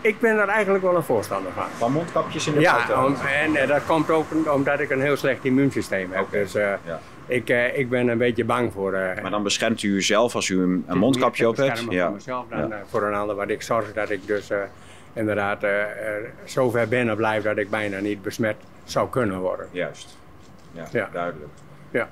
ik 0.00 0.20
ben 0.20 0.38
er 0.38 0.48
eigenlijk 0.48 0.84
wel 0.84 0.96
een 0.96 1.02
voorstander 1.02 1.52
van. 1.52 1.64
Van 1.76 1.92
mondkapjes 1.92 2.46
in 2.46 2.54
de 2.54 2.60
ja, 2.60 2.88
auto? 2.88 3.06
Om, 3.06 3.16
en 3.26 3.52
uh, 3.52 3.68
dat 3.68 3.86
komt 3.86 4.10
ook 4.10 4.26
omdat 4.52 4.80
ik 4.80 4.90
een 4.90 5.00
heel 5.00 5.16
slecht 5.16 5.44
immuunsysteem 5.44 6.12
heb. 6.12 6.22
Okay. 6.22 6.40
Dus 6.40 6.52
ja. 6.52 6.78
ik, 7.26 7.48
ik 7.74 7.88
ben 7.88 8.08
een 8.08 8.18
beetje 8.18 8.44
bang 8.44 8.72
voor... 8.72 8.92
maar 8.92 9.30
dan 9.30 9.42
beschermt 9.42 9.82
u 9.82 9.88
uzelf 9.88 10.34
als 10.34 10.48
u 10.48 10.62
een, 10.62 10.84
een 10.86 10.98
mondkapje 10.98 11.48
op 11.48 11.56
hebt? 11.56 11.84
Ja, 11.90 12.04
voor 12.04 12.14
mezelf 12.14 12.44
dan 12.48 12.68
ja. 12.68 12.82
voor 12.90 13.02
een 13.02 13.14
ander. 13.14 13.36
Want 13.36 13.50
ik 13.50 13.62
zorg 13.62 13.92
dat 13.92 14.10
ik 14.10 14.26
dus 14.26 14.50
inderdaad 15.12 15.66
zo 16.44 16.70
ver 16.70 16.88
binnen 16.88 17.16
blijf 17.16 17.42
dat 17.42 17.56
ik 17.56 17.70
bijna 17.70 17.98
niet 17.98 18.22
besmet 18.22 18.56
zou 18.84 19.08
kunnen 19.08 19.38
worden. 19.38 19.68
Juist. 19.70 20.18
Ja, 20.72 20.86
ja. 20.92 21.08
duidelijk. 21.12 21.50
Ja. 21.90 22.08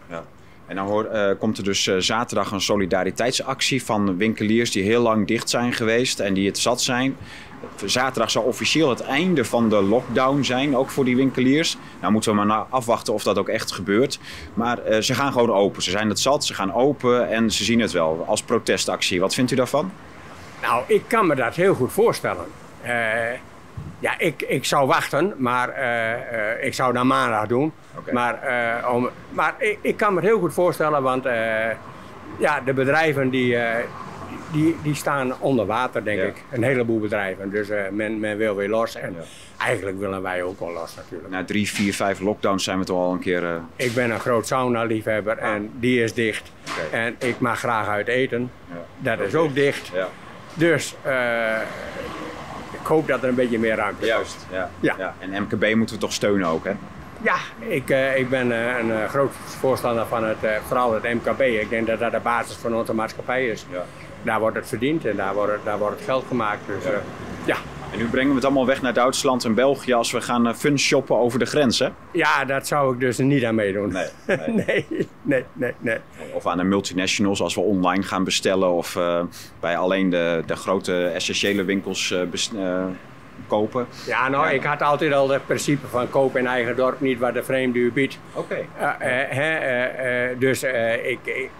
En 0.66 0.76
dan 0.76 0.86
hoor, 0.86 1.08
uh, 1.12 1.30
komt 1.38 1.58
er 1.58 1.64
dus 1.64 1.86
uh, 1.86 1.96
zaterdag 1.98 2.50
een 2.50 2.60
solidariteitsactie 2.60 3.84
van 3.84 4.16
winkeliers 4.16 4.70
die 4.70 4.82
heel 4.82 5.02
lang 5.02 5.26
dicht 5.26 5.50
zijn 5.50 5.72
geweest 5.72 6.20
en 6.20 6.34
die 6.34 6.46
het 6.46 6.58
zat 6.58 6.82
zijn. 6.82 7.16
Zaterdag 7.84 8.30
zou 8.30 8.46
officieel 8.46 8.88
het 8.88 9.00
einde 9.00 9.44
van 9.44 9.68
de 9.68 9.82
lockdown 9.82 10.42
zijn, 10.42 10.76
ook 10.76 10.90
voor 10.90 11.04
die 11.04 11.16
winkeliers. 11.16 11.76
Nou 12.00 12.12
moeten 12.12 12.36
we 12.36 12.44
maar 12.44 12.66
afwachten 12.70 13.14
of 13.14 13.22
dat 13.22 13.38
ook 13.38 13.48
echt 13.48 13.72
gebeurt. 13.72 14.18
Maar 14.54 14.90
uh, 14.90 15.00
ze 15.00 15.14
gaan 15.14 15.32
gewoon 15.32 15.52
open. 15.52 15.82
Ze 15.82 15.90
zijn 15.90 16.08
het 16.08 16.20
zat, 16.20 16.44
ze 16.44 16.54
gaan 16.54 16.72
open 16.72 17.28
en 17.28 17.50
ze 17.50 17.64
zien 17.64 17.80
het 17.80 17.92
wel 17.92 18.24
als 18.26 18.42
protestactie. 18.42 19.20
Wat 19.20 19.34
vindt 19.34 19.50
u 19.50 19.56
daarvan? 19.56 19.92
Nou, 20.62 20.82
ik 20.86 21.02
kan 21.06 21.26
me 21.26 21.34
dat 21.34 21.54
heel 21.54 21.74
goed 21.74 21.92
voorstellen. 21.92 22.46
Ja, 23.98 24.18
ik, 24.18 24.42
ik 24.42 24.64
zou 24.64 24.86
wachten, 24.86 25.34
maar 25.36 25.68
uh, 25.78 26.64
ik 26.64 26.74
zou 26.74 26.92
dat 26.92 27.04
maandag 27.04 27.46
doen. 27.46 27.72
Okay. 27.98 28.14
Maar, 28.14 28.40
om, 28.92 29.10
maar 29.30 29.54
ik, 29.58 29.78
ik, 29.80 29.96
kan 29.96 30.14
me 30.14 30.20
het 30.20 30.28
heel 30.28 30.38
goed 30.38 30.52
voorstellen, 30.52 31.02
want 31.02 31.24
ja, 32.38 32.60
de 32.64 32.72
bedrijven 32.72 33.30
die 33.30 33.56
die, 34.52 34.76
die 34.82 34.94
staan 34.94 35.40
onder 35.40 35.66
water, 35.66 36.04
denk 36.04 36.20
ja. 36.20 36.26
ik. 36.26 36.42
Een 36.50 36.62
heleboel 36.62 37.00
bedrijven. 37.00 37.50
Dus 37.50 37.68
men, 37.90 38.20
men 38.20 38.36
wil 38.36 38.56
weer 38.56 38.68
los. 38.68 38.94
En 38.94 39.14
ja. 39.18 39.24
eigenlijk 39.64 39.98
willen 39.98 40.22
wij 40.22 40.42
ook 40.42 40.60
wel 40.60 40.72
los 40.72 40.94
natuurlijk. 40.96 41.30
Na 41.30 41.44
drie, 41.44 41.70
vier, 41.70 41.94
vijf 41.94 42.20
lockdowns 42.20 42.64
zijn 42.64 42.78
we 42.78 42.84
toch 42.84 42.98
al 42.98 43.12
een 43.12 43.18
keer... 43.18 43.60
Ik 43.76 43.94
ben 43.94 44.10
een 44.10 44.20
groot 44.20 44.46
sauna-liefhebber 44.46 45.40
ah. 45.40 45.52
en 45.52 45.70
die 45.74 46.02
is 46.02 46.14
dicht. 46.14 46.52
Okay. 46.70 47.00
En 47.00 47.16
ik 47.18 47.40
mag 47.40 47.58
graag 47.58 47.88
uit 47.88 48.08
eten. 48.08 48.50
Ja. 48.68 48.74
Dat, 48.98 49.18
dat 49.18 49.26
is 49.26 49.34
ook 49.34 49.54
dicht. 49.54 49.92
Dus 50.54 50.94
uh, 52.90 52.92
hoop 52.96 53.06
dat 53.08 53.22
er 53.22 53.28
een 53.28 53.34
beetje 53.34 53.58
meer 53.58 53.76
ruimte 53.76 53.96
komt. 53.96 54.08
Juist, 54.10 54.46
ja. 54.50 54.70
Ja. 54.80 55.14
En 55.18 55.42
MKB 55.42 55.74
moeten 55.74 55.94
we 55.94 56.00
toch 56.00 56.12
steunen 56.12 56.46
ook, 56.48 56.64
hè? 56.64 56.72
Ja, 57.22 57.34
ik, 57.58 57.90
eh, 57.90 58.16
ik 58.18 58.28
ben 58.30 58.52
eh, 58.52 58.78
een 58.78 58.92
eh, 58.92 59.08
groot 59.08 59.32
voorstander 59.60 60.06
van 60.06 60.24
het, 60.24 60.36
vooral 60.66 60.94
het 60.94 61.02
MKB. 61.02 61.40
Ik 61.40 61.70
denk 61.70 61.86
dat 61.86 61.98
dat 61.98 62.12
de 62.12 62.20
basis 62.22 62.56
van 62.56 62.74
onze 62.74 62.94
maatschappij 62.94 63.46
is. 63.46 63.66
Ja. 63.70 63.84
Daar 64.22 64.40
wordt 64.40 64.56
het 64.56 64.68
verdiend 64.68 65.04
en 65.06 65.16
daar 65.16 65.34
wordt, 65.34 65.52
het- 65.52 65.64
daar 65.64 65.78
wordt 65.78 65.96
het 65.96 66.04
geld 66.04 66.24
gemaakt. 66.28 66.60
Dus 66.66 66.84
ja. 67.44 67.56
En 67.92 67.98
nu 67.98 68.04
brengen 68.08 68.28
we 68.28 68.34
het 68.34 68.44
allemaal 68.44 68.66
weg 68.66 68.82
naar 68.82 68.92
Duitsland 68.92 69.44
en 69.44 69.54
België 69.54 69.92
als 69.92 70.10
we 70.12 70.20
gaan 70.20 70.46
eh, 70.46 70.54
fun 70.54 70.78
shoppen 70.78 71.16
over 71.16 71.38
de 71.38 71.44
grens, 71.46 71.78
hè? 71.78 71.88
ja, 72.10 72.44
dat 72.44 72.66
zou 72.66 72.94
ik 72.94 73.00
dus 73.00 73.18
niet 73.18 73.44
aan 73.44 73.54
meedoen. 73.54 73.92
Nee, 73.92 74.06
nee. 74.36 74.46
nee, 74.56 74.86
nee, 75.22 75.44
nee, 75.52 75.72
nee. 75.78 75.98
Of 76.32 76.46
aan 76.46 76.56
de 76.58 76.64
multinationals 76.64 77.40
als 77.40 77.54
we 77.54 77.60
online 77.60 78.02
gaan 78.02 78.24
bestellen 78.24 78.70
of 78.70 78.96
eh, 78.96 79.20
bij 79.60 79.76
alleen 79.76 80.10
de, 80.10 80.42
de 80.46 80.56
grote 80.56 81.04
essentiële 81.06 81.64
winkels 81.64 82.10
eh, 82.12 82.84
kopen. 83.46 83.86
Ja, 84.06 84.28
nou, 84.28 84.48
ik 84.50 84.62
had 84.64 84.82
altijd 84.82 85.12
al 85.12 85.28
het 85.28 85.46
principe 85.46 85.86
van 85.86 86.10
koop 86.10 86.36
in 86.36 86.46
eigen 86.46 86.76
dorp 86.76 87.00
niet 87.00 87.18
wat 87.18 87.34
de 87.34 87.42
vreemde 87.42 87.78
u 87.78 87.92
biedt. 87.92 88.18
Oké. 88.32 88.56
Dus 90.38 90.62
ik, 90.62 91.18
ik- 91.24 91.50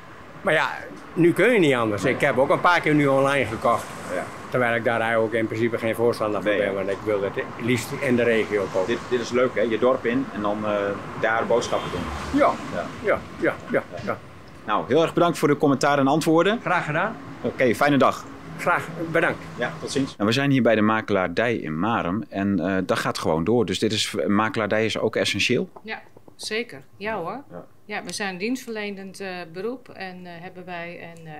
Maar 0.42 0.54
ja, 0.54 0.68
nu 1.14 1.32
kun 1.32 1.52
je 1.52 1.58
niet 1.58 1.74
anders. 1.74 2.04
Ik 2.04 2.20
heb 2.20 2.38
ook 2.38 2.50
een 2.50 2.60
paar 2.60 2.80
keer 2.80 2.94
nu 2.94 3.06
online 3.06 3.44
gekocht. 3.46 3.84
Ja. 4.14 4.24
Terwijl 4.50 4.74
ik 4.74 4.84
daar 4.84 5.00
eigenlijk 5.00 5.34
ook 5.34 5.40
in 5.40 5.46
principe 5.46 5.78
geen 5.78 5.94
voorstander 5.94 6.42
van 6.42 6.50
Nee, 6.50 6.60
ben. 6.60 6.74
Want 6.74 6.88
ik 6.90 6.98
wil 7.04 7.22
het 7.22 7.32
liefst 7.60 7.92
in 8.00 8.16
de 8.16 8.22
regio 8.22 8.66
kopen. 8.72 8.86
Dit, 8.88 8.98
dit 9.10 9.20
is 9.20 9.30
leuk, 9.30 9.54
hè? 9.54 9.60
Je 9.60 9.78
dorp 9.78 10.06
in 10.06 10.26
en 10.34 10.42
dan 10.42 10.64
eh, 10.66 10.72
daar 11.20 11.46
boodschappen 11.46 11.90
doen. 11.90 12.00
Ja, 12.40 12.52
Ja. 12.74 12.86
ja, 13.04 13.20
ja, 13.40 13.54
ja. 13.70 13.82
ja. 14.04 14.18
Nou, 14.66 14.84
heel 14.88 15.02
erg 15.02 15.14
bedankt 15.14 15.38
voor 15.38 15.48
de 15.48 15.56
commentaar 15.56 15.98
en 15.98 16.06
antwoorden. 16.06 16.60
Graag 16.60 16.84
gedaan. 16.84 17.16
Oké, 17.40 17.74
fijne 17.74 17.96
dag. 17.96 18.24
Graag 18.58 18.88
bedankt. 19.12 19.38
Ja, 19.58 19.72
tot 19.80 19.90
ziens. 19.90 20.16
Nou, 20.16 20.28
we 20.28 20.34
zijn 20.34 20.50
hier 20.50 20.62
bij 20.62 20.74
de 20.74 20.80
makelaardij 20.80 21.56
in 21.56 21.78
Marem 21.78 22.24
en 22.28 22.58
eh, 22.60 22.76
dat 22.86 22.98
gaat 22.98 23.18
gewoon 23.18 23.44
door. 23.44 23.66
Dus 23.66 23.78
dit 23.78 23.92
is, 23.92 24.14
makelaardij 24.26 24.84
is 24.84 24.98
ook 24.98 25.16
essentieel. 25.16 25.68
Ja, 25.82 26.00
zeker. 26.36 26.82
Ja 26.96 27.16
hoor. 27.16 27.42
Ja. 27.50 27.64
Ja, 27.84 28.02
we 28.04 28.12
zijn 28.12 28.32
een 28.32 28.38
dienstverlenend 28.38 29.20
eh, 29.20 29.28
beroep 29.52 29.88
en 29.88 30.26
eh, 30.26 30.32
hebben 30.40 30.64
wij. 30.64 30.98
En 31.00 31.26
eh, 31.26 31.32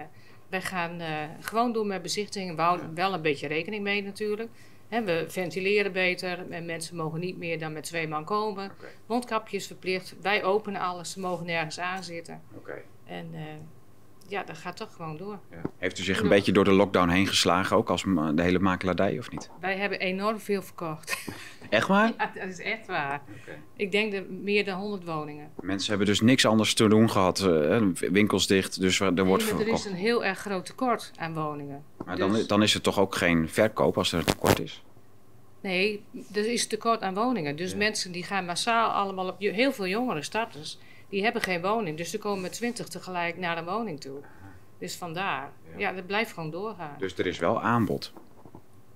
wij 0.49 0.63
gaan 0.63 1.01
eh, 1.01 1.25
gewoon 1.41 1.73
door 1.73 1.87
met 1.87 2.03
bezichtigingen. 2.03 2.57
We 2.57 2.63
houden 2.63 2.95
wel 2.95 3.15
een 3.15 3.23
beetje 3.23 3.47
rekening 3.47 3.83
mee 3.83 4.03
natuurlijk. 4.03 4.51
Hè, 4.89 5.05
we 5.05 5.25
ventileren 5.29 5.93
beter 5.93 6.51
en 6.51 6.67
mensen 6.67 6.97
mogen 6.97 7.21
niet 7.21 7.39
meer 7.39 7.59
dan 7.59 7.73
met 7.73 7.85
twee 7.85 8.09
man 8.09 8.25
komen. 8.25 8.71
Mondkapjes 9.07 9.67
verplicht. 9.67 10.15
Wij 10.21 10.45
openen 10.45 10.81
alles, 10.81 11.11
ze 11.11 11.21
mogen 11.21 11.47
nergens 11.47 11.79
aanzitten. 11.79 12.43
Oké. 12.57 12.83
En 13.05 13.31
eh, 13.35 13.43
ja, 14.29 14.43
dat 14.43 14.57
gaat 14.59 14.77
toch 14.77 14.95
gewoon 14.95 15.17
door. 15.17 15.39
Heeft 15.79 15.99
u 15.99 16.03
zich 16.03 16.21
een 16.21 16.29
beetje 16.29 16.53
door 16.53 16.65
de 16.65 16.73
lockdown 16.73 17.09
heen 17.09 17.27
geslagen, 17.27 17.77
ook 17.77 17.91
als 17.91 18.03
de 18.35 18.43
hele 18.43 18.59
makelaardij, 18.59 19.19
of 19.19 19.31
niet? 19.31 19.51
Wij 19.61 19.77
hebben 19.77 19.99
enorm 20.01 20.39
veel 20.41 20.63
verkocht. 20.63 21.17
Echt 21.71 21.89
waar? 21.89 22.13
ja, 22.19 22.31
dat 22.35 22.49
is 22.49 22.59
echt 22.61 22.87
waar. 22.87 23.23
Ik 23.77 23.93
denk 23.93 24.13
de, 24.13 24.23
meer 24.43 24.65
dan 24.65 24.79
100 24.81 25.05
woningen. 25.05 25.51
Mensen 25.61 25.89
hebben 25.89 26.07
dus 26.07 26.21
niks 26.21 26.47
anders 26.47 26.75
te 26.75 26.89
doen 26.89 27.11
gehad. 27.11 27.41
eh, 27.41 27.83
winkels 27.95 28.47
dicht, 28.47 28.81
dus 28.81 29.01
er 29.01 29.25
wordt 29.25 29.45
Nee, 29.45 29.53
maar 29.55 29.63
er 29.63 29.69
is 29.73 29.83
verkocht. 29.83 29.85
een 29.87 29.95
heel 29.95 30.25
erg 30.25 30.39
groot 30.39 30.67
tekort 30.67 31.11
aan 31.17 31.35
woningen. 31.35 31.85
Maar 32.05 32.17
dan, 32.17 32.33
Dus- 32.33 32.47
dan 32.47 32.63
is 32.63 32.75
het 32.75 32.83
toch 32.83 32.99
ook 32.99 33.15
geen 33.15 33.49
verkoop 33.49 33.99
als 33.99 34.13
er 34.13 34.19
een 34.19 34.25
tekort 34.25 34.61
is? 34.61 34.83
Nee, 35.61 36.05
er 36.33 36.53
is 36.53 36.67
tekort 36.67 37.01
aan 37.03 37.15
woningen. 37.15 37.57
Dus 37.57 37.75
mensen 37.75 38.13
die 38.13 38.23
gaan 38.25 38.45
massaal 38.45 38.91
allemaal 38.91 39.29
op... 39.29 39.37
Heel 39.39 39.73
veel 39.73 39.87
jongere 39.87 40.23
starters, 40.23 40.79
die 41.09 41.23
hebben 41.23 41.43
geen 41.43 41.63
woning. 41.63 41.97
Dus 41.97 42.11
ze 42.11 42.19
komen 42.19 42.43
met 42.43 42.53
twintig 42.53 42.89
tegelijk 42.89 43.37
naar 43.37 43.59
een 43.59 43.65
woning 43.65 44.01
toe. 44.01 44.21
Dus 44.79 44.97
vandaar. 44.97 45.53
Ja, 45.77 45.93
dat 45.93 46.07
blijft 46.07 46.33
gewoon 46.33 46.51
doorgaan. 46.51 46.95
Dus 46.99 47.19
er 47.19 47.27
is 47.27 47.39
wel 47.39 47.63
aanbod. 47.63 48.13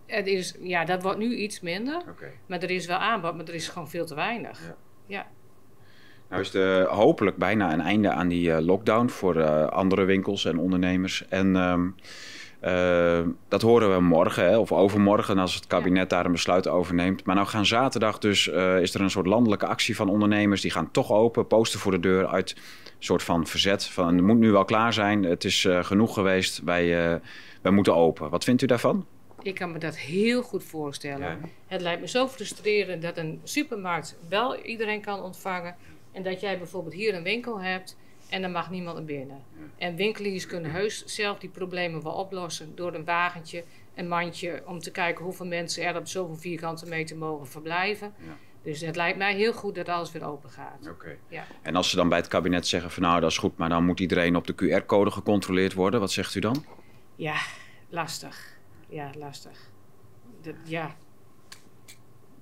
Het 0.06 0.26
is, 0.26 0.54
ja, 0.60 0.84
dat 0.84 1.02
wordt 1.02 1.18
nu 1.18 1.34
iets 1.36 1.60
minder. 1.60 2.02
Maar 2.46 2.62
er 2.62 2.70
is 2.70 2.86
wel 2.86 2.98
aanbod, 2.98 3.36
maar 3.36 3.46
er 3.46 3.54
is 3.54 3.68
gewoon 3.68 3.88
veel 3.88 4.06
te 4.06 4.14
weinig. 4.14 4.60
Ja. 4.60 4.76
Ja. 5.06 5.26
Nou 6.28 6.42
is 6.42 6.54
er 6.54 6.86
hopelijk 6.86 7.36
bijna 7.36 7.72
een 7.72 7.80
einde 7.80 8.10
aan 8.10 8.28
die 8.28 8.52
eh, 8.52 8.60
lockdown 8.60 9.08
voor 9.08 9.36
eh, 9.36 9.66
andere 9.66 10.04
winkels 10.04 10.44
en 10.44 10.58
ondernemers. 10.58 11.28
En 11.28 11.56
ehm, 11.56 11.88
eh, 12.60 13.20
dat 13.48 13.62
horen 13.62 13.94
we 13.94 14.00
morgen 14.00 14.44
hè, 14.44 14.58
of 14.58 14.72
overmorgen 14.72 15.38
als 15.38 15.54
het 15.54 15.66
kabinet 15.66 16.10
daar 16.10 16.24
een 16.24 16.32
besluit 16.32 16.68
over 16.68 16.94
neemt. 16.94 17.24
Maar 17.24 17.34
nou 17.34 17.46
gaan 17.46 17.66
zaterdag 17.66 18.18
dus, 18.18 18.48
eh, 18.48 18.80
is 18.80 18.94
er 18.94 19.00
een 19.00 19.10
soort 19.10 19.26
landelijke 19.26 19.66
actie 19.66 19.96
van 19.96 20.08
ondernemers. 20.08 20.60
Die 20.60 20.70
gaan 20.70 20.90
toch 20.90 21.12
open, 21.12 21.46
posten 21.46 21.80
voor 21.80 21.92
de 21.92 22.00
deur 22.00 22.26
uit 22.26 22.50
een 23.00 23.06
soort 23.06 23.22
van 23.22 23.46
verzet. 23.46 23.84
Van 23.84 24.14
het 24.14 24.24
moet 24.24 24.38
nu 24.38 24.50
wel 24.50 24.64
klaar 24.64 24.92
zijn, 24.92 25.22
het 25.22 25.44
is 25.44 25.64
eh, 25.64 25.84
genoeg 25.84 26.14
geweest, 26.14 26.60
wij, 26.64 27.12
eh, 27.12 27.20
wij 27.62 27.72
moeten 27.72 27.94
open. 27.94 28.30
Wat 28.30 28.44
vindt 28.44 28.62
u 28.62 28.66
daarvan? 28.66 29.06
Ik 29.42 29.54
kan 29.54 29.72
me 29.72 29.78
dat 29.78 29.96
heel 29.96 30.42
goed 30.42 30.64
voorstellen. 30.64 31.28
Ja. 31.28 31.38
Het 31.66 31.80
lijkt 31.80 32.00
me 32.00 32.08
zo 32.08 32.28
frustrerend 32.28 33.02
dat 33.02 33.16
een 33.16 33.40
supermarkt 33.44 34.16
wel 34.28 34.56
iedereen 34.56 35.00
kan 35.00 35.22
ontvangen. 35.22 35.76
En 36.12 36.22
dat 36.22 36.40
jij 36.40 36.58
bijvoorbeeld 36.58 36.94
hier 36.94 37.14
een 37.14 37.22
winkel 37.22 37.60
hebt 37.60 37.96
en 38.30 38.42
dan 38.42 38.52
mag 38.52 38.70
niemand 38.70 38.96
naar 38.96 39.04
binnen. 39.04 39.42
En 39.78 39.96
winkeliers 39.96 40.46
kunnen 40.46 40.70
heus 40.70 41.04
zelf 41.04 41.38
die 41.38 41.50
problemen 41.50 42.02
wel 42.02 42.12
oplossen 42.12 42.74
door 42.74 42.94
een 42.94 43.04
wagentje, 43.04 43.64
een 43.94 44.08
mandje, 44.08 44.62
om 44.66 44.78
te 44.78 44.90
kijken 44.90 45.24
hoeveel 45.24 45.46
mensen 45.46 45.84
er 45.84 45.96
op 45.96 46.06
zoveel 46.06 46.36
vierkante 46.36 46.86
meter 46.86 47.16
mogen 47.16 47.46
verblijven. 47.46 48.14
Ja. 48.18 48.36
Dus 48.62 48.80
het 48.80 48.96
lijkt 48.96 49.18
mij 49.18 49.34
heel 49.34 49.52
goed 49.52 49.74
dat 49.74 49.88
alles 49.88 50.12
weer 50.12 50.24
open 50.24 50.50
gaat. 50.50 50.88
Oké. 50.88 51.16
Ja. 51.28 51.46
En 51.62 51.76
als 51.76 51.90
ze 51.90 51.96
dan 51.96 52.08
bij 52.08 52.18
het 52.18 52.28
kabinet 52.28 52.66
zeggen 52.66 52.90
van 52.90 53.02
nou 53.02 53.20
dat 53.20 53.30
is 53.30 53.38
goed, 53.38 53.56
maar 53.56 53.68
dan 53.68 53.84
moet 53.84 54.00
iedereen 54.00 54.36
op 54.36 54.46
de 54.46 54.54
QR-code 54.54 55.10
gecontroleerd 55.10 55.72
worden. 55.72 56.00
Wat 56.00 56.12
zegt 56.12 56.34
u 56.34 56.40
dan? 56.40 56.64
Ja, 57.16 57.36
lastig. 57.88 58.58
Ja, 58.88 59.10
lastig. 59.16 59.70
Dat, 60.42 60.54
ja, 60.64 60.96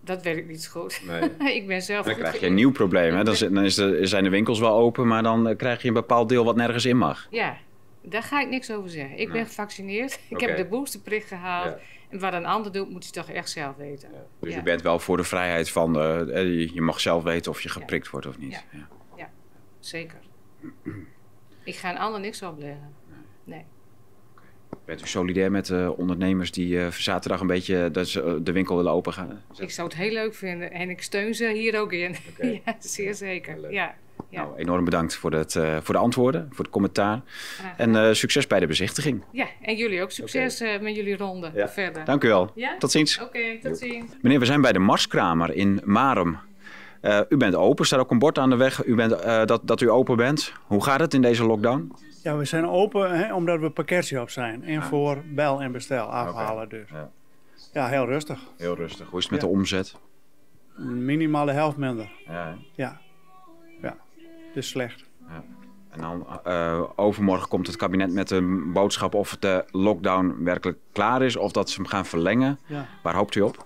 dat 0.00 0.22
werkt 0.22 0.48
niet 0.48 0.62
zo 0.62 0.80
goed. 0.80 1.00
Nee. 1.38 1.54
ik 1.54 1.66
ben 1.66 1.82
zelf 1.82 2.06
Dan 2.06 2.14
krijg 2.14 2.40
je 2.40 2.46
een 2.46 2.54
nieuw 2.54 2.72
probleem. 2.72 3.14
Hè? 3.14 3.24
Dan, 3.24 3.34
dan 3.54 3.64
is 3.64 3.74
de, 3.74 4.06
zijn 4.06 4.24
de 4.24 4.30
winkels 4.30 4.58
wel 4.58 4.76
open, 4.78 5.06
maar 5.06 5.22
dan 5.22 5.48
eh, 5.48 5.56
krijg 5.56 5.82
je 5.82 5.88
een 5.88 5.94
bepaald 5.94 6.28
deel 6.28 6.44
wat 6.44 6.56
nergens 6.56 6.84
in 6.84 6.96
mag. 6.96 7.26
Ja, 7.30 7.56
daar 8.02 8.22
ga 8.22 8.40
ik 8.40 8.48
niks 8.48 8.70
over 8.72 8.90
zeggen. 8.90 9.12
Ik 9.18 9.24
Nee. 9.24 9.32
ben 9.36 9.46
gevaccineerd. 9.46 10.20
Ik 10.28 10.40
heb 10.40 10.56
de 10.56 10.66
boosterprik 10.66 11.24
gehaald. 11.24 11.68
Ja. 11.68 11.78
En 12.08 12.18
wat 12.20 12.32
een 12.32 12.46
ander 12.46 12.72
doet, 12.72 12.90
moet 12.90 13.02
hij 13.02 13.12
toch 13.12 13.34
echt 13.34 13.50
zelf 13.50 13.76
weten. 13.76 14.08
Dus 14.40 14.54
Ja. 14.54 14.60
u 14.60 14.62
bent 14.62 14.82
wel 14.82 14.98
voor 14.98 15.16
de 15.16 15.24
vrijheid 15.24 15.70
van, 15.70 15.96
eh, 16.00 16.18
je- 16.42 16.74
je 16.74 16.80
mag 16.80 17.00
zelf 17.00 17.22
weten 17.22 17.50
of 17.50 17.60
je 17.60 17.68
geprikt 17.68 18.10
wordt 18.10 18.26
of 18.26 18.38
niet. 18.38 18.64
Ja. 18.70 18.88
Ja. 19.16 19.30
Zeker. 19.80 20.18
ik 21.64 21.76
ga 21.76 21.90
een 21.90 21.98
ander 21.98 22.20
niks 22.20 22.42
opleggen. 22.42 22.94
Nee. 23.44 23.64
Bent 24.88 25.02
u 25.02 25.06
solidair 25.06 25.50
met 25.50 25.66
de 25.66 25.94
ondernemers 25.96 26.50
die 26.50 26.80
eh, 26.80 26.90
zaterdag 26.90 27.40
een 27.40 27.46
beetje 27.46 27.90
dat 27.90 28.08
ze, 28.08 28.22
eh, 28.22 28.32
de 28.40 28.52
winkel 28.52 28.76
willen 28.76 28.92
open 28.92 29.12
gaan? 29.12 29.42
Ik 29.58 29.70
zou 29.70 29.88
het 29.88 29.96
heel 29.96 30.12
leuk 30.12 30.34
vinden. 30.34 30.72
En 30.72 30.90
ik 30.90 31.02
steun 31.02 31.34
ze 31.34 31.48
hier 31.52 31.80
ook 31.80 31.92
in. 31.92 32.16
Ja, 32.64 32.76
zeer 32.78 33.14
zeker. 33.14 33.72
Ja. 33.72 33.94
Ja. 34.30 34.42
Nou, 34.42 34.56
enorm 34.56 34.84
bedankt 34.84 35.14
voor, 35.16 35.32
het, 35.32 35.56
eh, 35.56 35.76
voor 35.82 35.94
de 35.94 36.00
antwoorden, 36.00 36.46
voor 36.50 36.64
het 36.64 36.72
commentaar. 36.72 37.20
En 37.76 37.96
eh, 37.96 38.12
succes 38.12 38.46
bij 38.46 38.60
de 38.60 38.66
bezichtiging. 38.66 39.22
ja, 39.32 39.46
en 39.62 39.76
jullie 39.76 40.02
ook 40.02 40.10
succes 40.10 40.60
eh, 40.60 40.80
met 40.80 40.96
jullie 40.96 41.16
ronde 41.16 41.50
Ja. 41.54 41.68
verder. 41.68 42.04
Dank 42.04 42.24
u 42.24 42.28
wel. 42.28 42.50
Ja? 42.54 42.76
Tot 42.78 42.90
ziens. 42.90 43.20
Oké, 43.20 43.58
tot 43.62 43.78
ziens. 43.78 44.12
Meneer, 44.22 44.38
we 44.38 44.44
zijn 44.44 44.60
bij 44.60 44.72
de 44.72 44.78
Marskramer 44.78 45.54
in 45.54 45.80
Marem. 45.84 46.38
Eh, 47.00 47.20
u 47.28 47.36
bent 47.36 47.54
open, 47.54 47.86
staat 47.86 48.00
ook 48.00 48.10
een 48.10 48.18
bord 48.18 48.38
aan 48.38 48.50
de 48.50 48.56
weg 48.56 48.84
u 48.84 48.94
bent, 48.94 49.12
eh, 49.12 49.44
dat, 49.44 49.60
dat 49.64 49.80
u 49.80 49.90
open 49.90 50.16
bent. 50.16 50.52
Hoe 50.66 50.84
gaat 50.84 51.00
het 51.00 51.14
in 51.14 51.22
deze 51.22 51.44
lockdown? 51.44 51.92
Ja, 52.22 52.36
we 52.36 52.44
zijn 52.44 52.68
open 52.68 53.18
hè, 53.18 53.34
omdat 53.34 53.60
we 53.60 53.70
pakketshop 53.70 54.30
zijn. 54.30 54.64
En 54.64 54.82
voor 54.82 55.22
bel 55.34 55.62
en 55.62 55.72
bestel 55.72 56.06
afhalen 56.06 56.68
dus. 56.68 56.88
Ja. 56.90 57.10
Ja, 57.72 57.86
heel 57.88 58.04
rustig. 58.06 58.40
Heel 58.56 58.74
rustig. 58.74 59.08
Hoe 59.08 59.18
is 59.18 59.24
het 59.24 59.32
met 59.32 59.42
Ja. 59.42 59.46
de 59.48 59.52
omzet? 59.52 59.96
Minimaal 60.76 61.46
de 61.46 61.52
helft 61.52 61.76
minder. 61.76 62.10
Ja, 62.26 62.56
Ja. 62.74 63.00
Ja. 63.82 63.96
Dus 64.54 64.68
slecht. 64.68 65.04
En 65.90 66.00
dan 66.00 66.26
eh, 66.44 66.82
overmorgen 66.96 67.48
komt 67.48 67.66
het 67.66 67.76
kabinet 67.76 68.12
met 68.12 68.30
een 68.30 68.72
boodschap 68.72 69.14
of 69.14 69.36
de 69.36 69.64
lockdown 69.70 70.36
werkelijk 70.44 70.78
klaar 70.92 71.22
is 71.22 71.36
of 71.36 71.52
dat 71.52 71.70
ze 71.70 71.76
hem 71.80 71.86
gaan 71.90 72.06
verlengen. 72.06 72.58
Ja. 72.66 72.86
Waar 73.02 73.14
hoopt 73.14 73.34
u 73.34 73.40
op? 73.40 73.64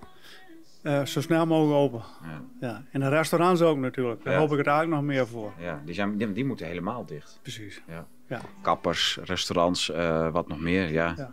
Eh, 0.83 1.05
zo 1.05 1.21
snel 1.21 1.45
mogelijk 1.45 1.75
open. 1.79 2.01
Ja. 2.23 2.41
Ja. 2.67 2.83
En 2.91 2.99
de 2.99 3.09
restaurants 3.09 3.61
ook 3.61 3.77
natuurlijk. 3.77 4.23
Daar 4.23 4.33
Ja. 4.33 4.39
hoop 4.39 4.51
ik 4.51 4.57
het 4.57 4.67
eigenlijk 4.67 4.95
nog 5.01 5.09
meer 5.09 5.27
voor. 5.27 5.53
Ja, 5.57 5.81
die, 5.85 5.93
zijn, 5.93 6.17
die, 6.17 6.31
die 6.33 6.45
moeten 6.45 6.65
helemaal 6.67 7.05
dicht. 7.05 7.39
Precies. 7.41 7.81
Ja. 7.87 8.05
Ja. 8.27 8.41
Kappers, 8.61 9.19
restaurants, 9.23 9.89
eh, 9.91 10.29
wat 10.31 10.47
nog 10.47 10.59
meer. 10.59 10.91
Ja. 10.91 11.13
Ja. 11.17 11.31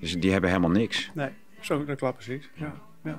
Dus 0.00 0.18
die 0.20 0.32
hebben 0.32 0.50
helemaal 0.50 0.70
niks. 0.70 1.10
Nee, 1.14 1.28
zo, 1.60 1.84
dat 1.84 1.96
klopt 1.96 2.14
precies. 2.14 2.50
Ja. 2.54 2.72
Ja. 3.04 3.18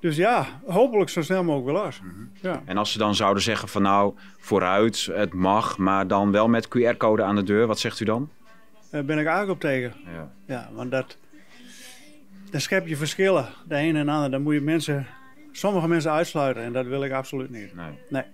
Dus 0.00 0.16
ja, 0.16 0.46
hopelijk 0.66 1.10
zo 1.10 1.22
snel 1.22 1.44
mogelijk 1.44 1.76
wel 1.76 1.86
eens. 1.86 2.00
Ja. 2.40 2.62
En 2.64 2.76
als 2.76 2.92
ze 2.92 2.98
dan 2.98 3.14
zouden 3.14 3.42
zeggen 3.42 3.68
van 3.68 3.82
nou, 3.82 4.14
vooruit, 4.38 5.08
het 5.12 5.32
mag, 5.34 5.78
maar 5.78 6.06
dan 6.06 6.30
wel 6.32 6.48
met 6.48 6.68
QR-code 6.68 7.22
aan 7.22 7.36
de 7.36 7.42
deur, 7.42 7.66
wat 7.66 7.78
zegt 7.78 8.00
u 8.00 8.04
dan? 8.04 8.30
Daar 8.90 9.04
ben 9.04 9.18
ik 9.18 9.26
eigenlijk 9.26 9.54
op 9.54 9.60
tegen. 9.60 9.92
Ja. 10.14 10.30
Ja, 10.46 10.68
want 10.72 10.90
dat, 10.90 11.16
dan 12.50 12.60
schep 12.60 12.86
je 12.86 12.96
verschillen, 12.96 13.48
de 13.66 13.76
een 13.76 13.96
en 13.96 14.06
de 14.06 14.12
ander. 14.12 14.30
Dan 14.30 14.42
moet 14.42 14.54
je 14.54 14.60
mensen, 14.60 15.06
sommige 15.52 15.88
mensen 15.88 16.10
uitsluiten 16.10 16.62
en 16.62 16.72
dat 16.72 16.86
wil 16.86 17.04
ik 17.04 17.12
absoluut 17.12 17.50
niet. 17.50 17.74
Nee. 17.74 17.98
Nee. 18.08 18.24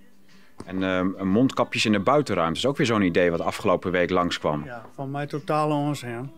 En 0.66 0.83
ehm, 0.83 1.27
mondkapjes 1.29 1.85
in 1.85 1.92
de 1.92 2.00
buitenruimte 2.00 2.59
is 2.59 2.66
ook 2.66 2.77
weer 2.77 2.87
zo'n 2.87 3.03
idee 3.03 3.31
wat 3.31 3.40
afgelopen 3.40 3.90
week 3.90 4.11
langskwam. 4.11 4.64
Ja, 4.64 4.87
van 4.94 5.11
mij 5.11 5.27
totaal 5.27 5.70
onzin. 5.70 6.31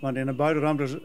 Want 0.00 0.16
in 0.16 0.26
de 0.26 0.34
buitenruimte 0.34 1.02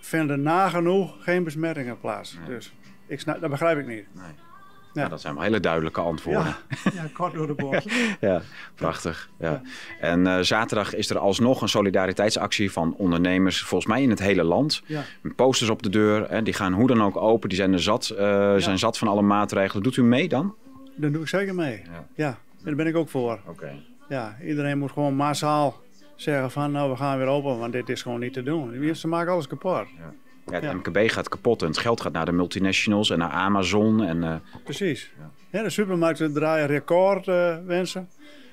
vinden 0.00 0.42
nagenoeg 0.42 1.24
geen 1.24 1.44
besmettingen 1.44 2.00
plaats. 2.00 2.38
Dus 2.46 2.72
ik 3.06 3.20
snap, 3.20 3.40
dat 3.40 3.50
begrijp 3.50 3.78
ik 3.78 3.86
niet. 3.86 4.06
Nee. 4.14 4.49
Ja. 4.92 5.02
Ja, 5.02 5.08
dat 5.08 5.20
zijn 5.20 5.34
wel 5.34 5.42
hele 5.42 5.60
duidelijke 5.60 6.00
antwoorden. 6.00 6.56
Ja, 6.84 6.90
ja 6.94 7.04
kort 7.12 7.34
door 7.34 7.46
de 7.46 7.54
bocht. 7.54 7.86
Ja, 8.20 8.42
prachtig. 8.74 9.30
Ja. 9.38 9.62
En 10.00 10.26
eh, 10.26 10.38
zaterdag 10.40 10.94
is 10.94 11.10
er 11.10 11.18
alsnog 11.18 11.62
een 11.62 11.68
solidariteitsactie 11.68 12.72
van 12.72 12.94
ondernemers, 12.96 13.62
volgens 13.62 13.90
mij 13.92 14.02
in 14.02 14.10
het 14.10 14.18
hele 14.18 14.42
land. 14.42 14.82
Ja. 14.86 15.02
Posters 15.36 15.70
op 15.70 15.82
de 15.82 15.88
deur, 15.88 16.30
hè, 16.30 16.42
die 16.42 16.54
gaan 16.54 16.72
hoe 16.72 16.86
dan 16.86 17.02
ook 17.02 17.16
open. 17.16 17.48
Die 17.48 17.58
zijn 17.58 17.72
er 17.72 17.82
zat, 17.82 18.08
eh, 18.08 18.54
zijn 18.56 18.78
zat 18.78 18.98
van 18.98 19.08
alle 19.08 19.22
maatregelen. 19.22 19.82
Doet 19.82 19.96
u 19.96 20.02
mee 20.02 20.28
dan? 20.28 20.54
Daar 20.96 21.12
doe 21.12 21.22
ik 21.22 21.28
zeker 21.28 21.54
mee. 21.54 21.82
Ja. 21.84 22.06
Ja, 22.14 22.28
en 22.28 22.64
daar 22.64 22.74
ben 22.74 22.86
ik 22.86 22.96
ook 22.96 23.08
voor. 23.08 23.40
Oké. 23.46 23.72
Ja, 24.08 24.36
iedereen 24.44 24.78
moet 24.78 24.92
gewoon 24.92 25.14
massaal 25.14 25.80
zeggen 26.16 26.50
van 26.50 26.72
nou 26.72 26.90
we 26.90 26.96
gaan 26.96 27.18
weer 27.18 27.26
open, 27.26 27.58
want 27.58 27.72
dit 27.72 27.88
is 27.88 28.02
gewoon 28.02 28.20
niet 28.20 28.32
te 28.32 28.42
doen. 28.42 28.94
Ze 28.94 29.08
maken 29.08 29.32
alles 29.32 29.46
kapot. 29.46 29.86
Ja, 29.98 30.12
het 30.52 30.62
Ja. 30.62 30.72
MKB 30.72 31.10
gaat 31.10 31.28
kapot 31.28 31.62
en 31.62 31.68
het 31.68 31.78
geld 31.78 32.00
gaat 32.00 32.12
naar 32.12 32.24
de 32.24 32.32
multinationals 32.32 33.10
en 33.10 33.18
naar 33.18 33.30
Amazon. 33.30 34.02
En, 34.02 34.24
eh, 34.24 34.34
Precies. 34.64 35.10
Ja, 35.50 35.62
de 35.62 35.70
supermarkten 35.70 36.32
draaien 36.32 36.66
record 36.66 37.28
eh, 37.28 37.56
winsten. 37.66 38.08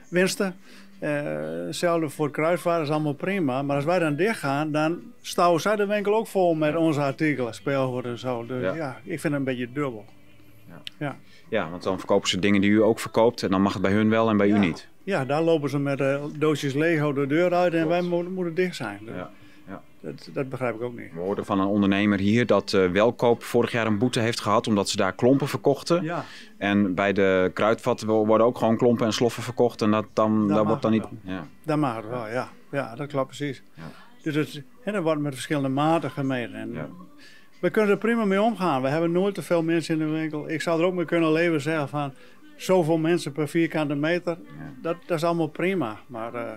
winsten. 0.09 0.55
Eh, 0.99 1.09
hetzelfde 1.65 2.09
voor 2.09 2.31
kruidvaart 2.31 2.83
is 2.83 2.89
allemaal 2.89 3.13
prima. 3.13 3.61
Maar 3.61 3.75
als 3.75 3.85
wij 3.85 3.99
dan 3.99 4.15
dicht 4.15 4.39
gaan, 4.39 4.71
dan 4.71 4.99
stouwen 5.21 5.61
zij 5.61 5.75
de 5.75 5.85
winkel 5.85 6.15
ook 6.15 6.27
vol 6.27 6.53
met 6.55 6.75
onze 6.75 7.01
artikelen, 7.01 7.53
speelgoed 7.53 8.05
en 8.05 8.19
zo. 8.19 8.45
Dus 8.45 8.61
Ja. 8.61 8.73
ja. 8.75 8.97
ik 9.03 9.19
vind 9.19 9.23
het 9.23 9.33
een 9.33 9.43
beetje 9.43 9.71
dubbel. 9.73 10.05
ja, 11.49 11.69
want 11.69 11.83
dan 11.83 11.97
verkopen 11.97 12.29
ze 12.29 12.39
dingen 12.39 12.61
die 12.61 12.69
u 12.69 12.81
ook 12.83 12.99
verkoopt. 12.99 13.43
En 13.43 13.49
dan 13.49 13.61
mag 13.61 13.73
het 13.73 13.81
bij 13.81 13.91
hun 13.91 14.09
wel 14.09 14.29
en 14.29 14.37
bij 14.37 14.47
u 14.47 14.53
Ja. 14.53 14.59
niet. 14.59 14.87
Ja, 15.03 15.25
daar 15.25 15.41
lopen 15.41 15.69
ze 15.69 15.79
met 15.79 16.01
doosjes 16.39 16.73
Lego 16.73 17.13
de 17.13 17.27
deur 17.27 17.53
uit 17.53 17.73
en 17.73 17.87
wij 17.87 18.01
moeten, 18.01 18.33
moeten 18.33 18.55
dicht 18.55 18.75
zijn. 18.75 18.99
Ja. 19.05 19.15
Ja. 19.15 19.29
Dat, 20.15 20.29
dat 20.33 20.49
begrijp 20.49 20.75
ik 20.75 20.81
ook 20.81 20.97
niet. 20.97 21.13
We 21.13 21.19
hoorden 21.19 21.45
van 21.45 21.59
een 21.59 21.67
ondernemer 21.67 22.19
hier 22.19 22.45
dat 22.45 22.73
eh, 22.73 22.91
Welkoop 22.91 23.43
vorig 23.43 23.71
jaar 23.71 23.87
een 23.87 23.97
boete 23.97 24.19
heeft 24.19 24.39
gehad 24.39 24.67
omdat 24.67 24.89
ze 24.89 24.97
daar 24.97 25.13
klompen 25.13 25.47
verkochten. 25.47 26.03
Ja, 26.03 26.25
En 26.57 26.93
bij 26.95 27.13
de 27.13 27.51
kruidvat 27.53 28.01
worden 28.01 28.47
ook 28.47 28.57
gewoon 28.57 28.77
klompen 28.77 29.05
en 29.05 29.13
sloffen 29.13 29.43
verkocht. 29.43 29.81
En 29.81 29.91
dat, 29.91 30.05
dan, 30.13 30.47
Dat 30.47 30.65
wordt 30.65 30.81
dan 30.81 30.91
niet. 30.91 31.01
wel. 31.01 31.33
Ja. 31.33 31.47
dat 31.63 31.77
mag 31.77 31.95
het 31.95 32.07
wel, 32.09 32.27
ja. 32.27 32.49
Ja, 32.71 32.95
dat 32.95 33.07
klopt 33.07 33.27
precies. 33.27 33.63
Ja. 33.73 33.83
Dus 34.21 34.35
het, 34.35 34.63
en 34.83 34.93
dat 34.93 35.03
wordt 35.03 35.21
met 35.21 35.33
verschillende 35.33 35.69
maten 35.69 36.11
gemeten. 36.11 36.55
En 36.55 36.73
Ja. 36.73 36.87
We 37.59 37.69
kunnen 37.69 37.91
er 37.91 37.97
prima 37.97 38.25
mee 38.25 38.41
omgaan. 38.41 38.81
We 38.81 38.87
hebben 38.87 39.11
nooit 39.11 39.35
te 39.35 39.41
veel 39.41 39.63
mensen 39.63 39.99
in 39.99 40.05
de 40.05 40.13
winkel. 40.13 40.49
Ik 40.49 40.61
zou 40.61 40.79
er 40.79 40.85
ook 40.85 40.93
mee 40.93 41.05
kunnen 41.05 41.31
leven 41.31 41.61
zeggen 41.61 41.89
van... 41.89 42.13
zoveel 42.55 42.97
mensen 42.97 43.31
per 43.31 43.47
vierkante 43.47 43.95
meter. 43.95 44.37
Dat, 44.81 44.95
dat 45.05 45.17
is 45.17 45.23
allemaal 45.23 45.47
prima. 45.47 45.99
Maar 46.07 46.33
eh, 46.33 46.51